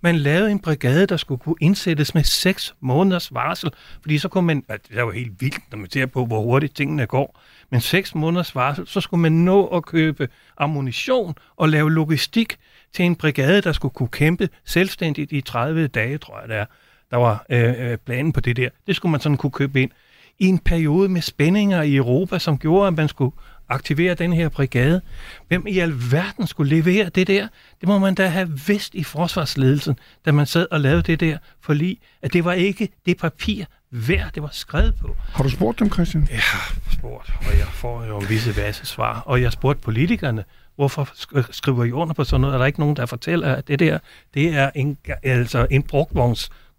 [0.00, 4.46] Man lavede en brigade, der skulle kunne indsættes med seks måneders varsel, fordi så kunne
[4.46, 7.40] man, altså, det er jo helt vildt, når man ser på, hvor hurtigt tingene går,
[7.70, 10.28] men seks måneders varsel, så skulle man nå at købe
[10.58, 12.56] ammunition og lave logistik
[12.92, 16.66] til en brigade, der skulle kunne kæmpe selvstændigt i 30 dage, tror jeg det er.
[17.12, 18.68] Der var øh, planen på det der.
[18.86, 19.90] Det skulle man sådan kunne købe ind.
[20.38, 23.34] I en periode med spændinger i Europa, som gjorde, at man skulle
[23.68, 25.00] aktivere den her brigade.
[25.48, 27.48] Hvem i alverden skulle levere det der?
[27.80, 31.38] Det må man da have vidst i forsvarsledelsen, da man sad og lavede det der
[31.60, 35.16] forlig, at det var ikke det papir værd, det var skrevet på.
[35.18, 36.28] Har du spurgt dem, Christian?
[36.30, 39.20] Jeg har spurgt, og jeg får jo en visse vasse svar.
[39.20, 40.44] Og jeg har spurgt politikerne,
[40.76, 41.08] hvorfor
[41.52, 42.54] skriver I under på sådan noget?
[42.54, 43.98] Er der ikke nogen, der fortæller, at det der,
[44.34, 45.82] det er en, altså en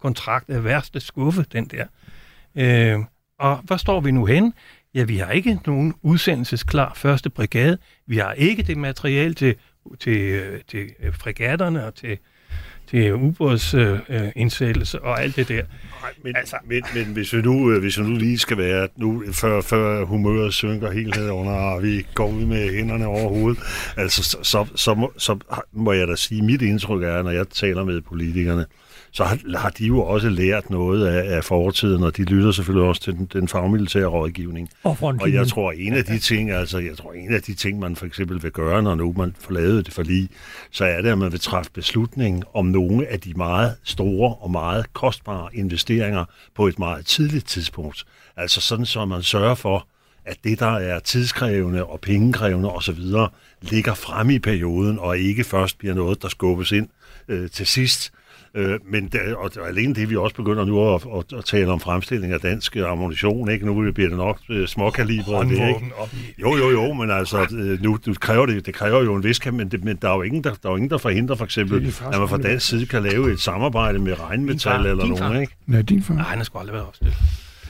[0.04, 1.86] brugtvognskontrakt af værste skuffe, den der.
[2.56, 3.00] Øh,
[3.40, 4.54] og hvor står vi nu hen?
[4.96, 7.78] Ja, vi har ikke nogen udsendelsesklar første brigade.
[8.08, 9.56] Vi har ikke det materiale til,
[10.00, 12.18] til, til fregatterne og til,
[12.88, 15.64] til ubådsindsættelse øh, og alt det der.
[16.02, 18.88] Nej, men, altså, men, men hvis, vi nu, øh, hvis vi nu lige skal være,
[18.98, 23.30] nu, før, før humøret synker helt ned under, og vi går ud med hænderne over
[23.30, 23.64] hovedet,
[23.98, 25.38] altså, så, så, så, må, så
[25.72, 28.66] må jeg da sige, mit indtryk er, når jeg taler med politikerne,
[29.14, 32.88] så har, har de jo også lært noget af, af fortiden, og de lytter selvfølgelig
[32.90, 34.70] også til den, den fagmilitære rådgivning.
[34.84, 37.80] Og, og jeg tror, en af de ting, altså, jeg tror, en af de ting,
[37.80, 40.30] man for eksempel vil gøre, når nu man får lavet det forlig,
[40.72, 44.52] så er det, at man vil træffe beslutning om nogle af de meget store og
[44.52, 48.06] meget kostbare investeringer på et meget tidligt tidspunkt.
[48.38, 49.88] Altså sådan, så man sørger for,
[50.26, 53.00] at det, der er tidskrævende og pengekrævende osv.,
[53.62, 56.90] ligger frem i perioden, og ikke først bliver noget, der skubbes ind
[57.28, 58.12] øh, til sidst.
[58.56, 61.80] Øh, men det, og alene det, vi også begynder nu at, at, at tale om
[61.80, 63.66] fremstilling af dansk ammunition, ikke?
[63.66, 65.46] Nu bliver det nok øh, småkalibre.
[65.46, 65.92] Det, ikke?
[66.42, 69.46] Jo, jo, jo, men altså, øh, nu du kræver det, det kræver jo en vis
[69.46, 71.46] men, det, men der er jo ingen, der, der, er jo ingen, der forhindrer for
[71.46, 75.56] eksempel, at man fra dansk side kan lave et samarbejde med regnmetal eller nogen, ikke?
[75.68, 76.14] Nej, din far.
[76.14, 77.16] Nej, han har sgu aldrig været opstillet.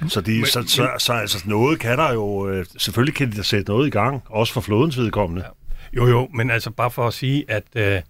[0.08, 3.38] Så, de, men, så, så, så altså noget kan der jo, øh, selvfølgelig kan de
[3.38, 5.44] da sætte noget i gang, også for flådens vedkommende.
[5.44, 5.50] Ja.
[5.98, 8.02] Jo, jo, men altså bare for at sige, at, øh,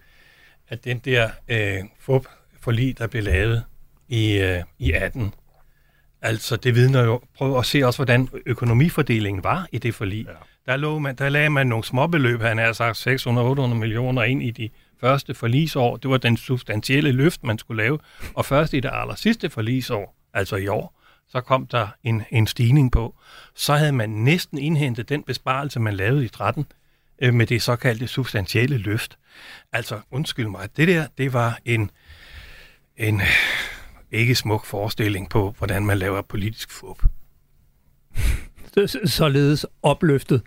[0.68, 2.26] at den der øh, FUP
[2.64, 3.64] forlig, der blev lavet
[4.08, 5.34] i, øh, i 18.
[6.22, 10.26] Altså, det vidner jo, prøv at se også, hvordan økonomifordelingen var i det forlig.
[10.26, 10.32] Ja.
[10.72, 14.50] Der, lå man, der lagde man nogle småbeløb, han har sagt 600-800 millioner ind i
[14.50, 15.96] de første forlisår.
[15.96, 17.98] Det var den substantielle løft, man skulle lave.
[18.34, 22.46] Og først i det aller sidste forlisår, altså i år, så kom der en, en
[22.46, 23.14] stigning på.
[23.54, 26.66] Så havde man næsten indhentet den besparelse, man lavede i 13,
[27.22, 29.18] øh, med det såkaldte substantielle løft.
[29.72, 31.90] Altså, undskyld mig, det der, det var en
[32.96, 33.20] en
[34.12, 37.02] ikke smuk forestilling på, hvordan man laver politisk fup.
[39.04, 40.42] Således opløftet.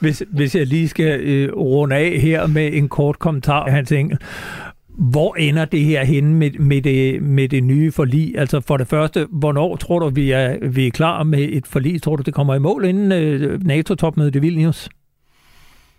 [0.00, 4.16] Hvis, hvis jeg lige skal øh, runde af her med en kort kommentar, han tænker,
[4.88, 8.38] hvor ender det her henne med, med, det, med det nye forlig?
[8.38, 12.02] Altså for det første, hvornår tror du, vi er, vi er klar med et forlig?
[12.02, 14.88] Tror du, det kommer i mål inden øh, NATO-topmødet i Vilnius?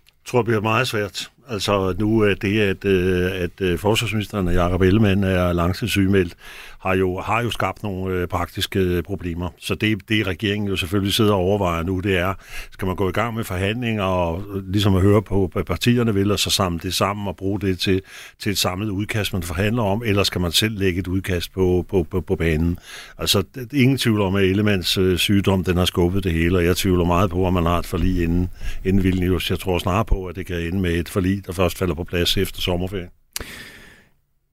[0.06, 1.30] Jeg tror, det bliver meget svært.
[1.50, 6.34] Altså nu er det, at, øh, at øh, forsvarsministeren og Jacob Ellemann er langtidssygemeldt,
[6.80, 9.48] har jo, har jo skabt nogle øh, praktiske øh, problemer.
[9.58, 12.34] Så det, det regeringen jo selvfølgelig sidder og overvejer nu, det er,
[12.70, 16.14] skal man gå i gang med forhandlinger og øh, ligesom at høre på, hvad partierne
[16.14, 18.02] vil, og så samle det sammen og bruge det til,
[18.38, 21.86] til et samlet udkast, man forhandler om, eller skal man selv lægge et udkast på,
[21.88, 22.78] på, på, på banen?
[23.18, 26.64] Altså, det, ingen tvivl om, at Ellemands øh, sygdom, den har skubbet det hele, og
[26.64, 28.48] jeg tvivler meget på, at man har et forlig inden,
[28.84, 29.50] inden Vilnius.
[29.50, 32.04] Jeg tror snarere på, at det kan ende med et forlig, der først falder på
[32.04, 33.08] plads efter sommerferien.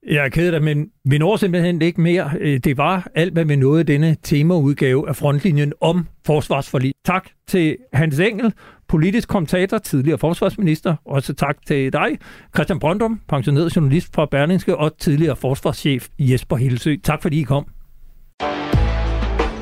[0.07, 2.31] Jeg er ked af det, men vi når simpelthen ikke mere.
[2.39, 6.93] Øh, det var alt, hvad vi nåede denne temaudgave af Frontlinjen om forsvarsforlig.
[7.05, 8.53] Tak til Hans Engel,
[8.87, 10.95] politisk kommentator, tidligere forsvarsminister.
[11.05, 12.07] Også tak til dig,
[12.55, 16.95] Christian Brøndum, pensioneret journalist fra Berlingske, og tidligere forsvarschef Jesper Helsø.
[17.03, 17.65] Tak fordi I kom.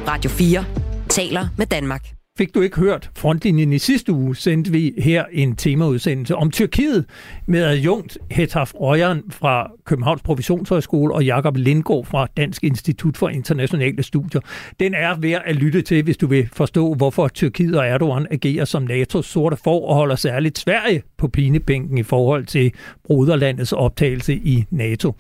[0.08, 0.66] Radio 4
[1.10, 2.23] taler med Danmark.
[2.38, 7.06] Fik du ikke hørt frontlinjen i sidste uge, sendte vi her en temaudsendelse om Tyrkiet
[7.46, 14.04] med adjunkt Hetaf Røjern fra Københavns Professionshøjskole og Jakob Lindgaard fra Dansk Institut for Internationale
[14.04, 14.42] Studier.
[14.80, 18.66] Den er værd at lytte til, hvis du vil forstå, hvorfor Tyrkiet og Erdogan agerer
[18.66, 22.72] som NATO's sorte for og holder særligt Sverige på pinebænken i forhold til
[23.04, 25.16] broderlandets optagelse i NATO.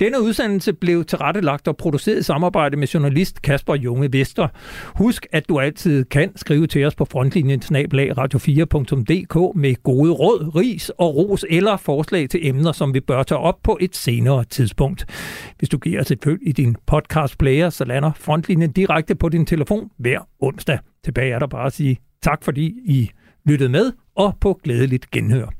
[0.00, 4.48] Denne udsendelse blev tilrettelagt og produceret i samarbejde med journalist Kasper Junge Vester.
[4.94, 10.88] Husk, at du altid kan skrive til os på frontlinjen radio4.dk med gode råd, ris
[10.88, 15.06] og ros eller forslag til emner, som vi bør tage op på et senere tidspunkt.
[15.58, 19.28] Hvis du giver os et følg i din podcast player, så lander frontlinjen direkte på
[19.28, 20.78] din telefon hver onsdag.
[21.04, 23.10] Tilbage er der bare at sige tak, fordi I
[23.46, 25.59] lyttede med, og på glædeligt genhør.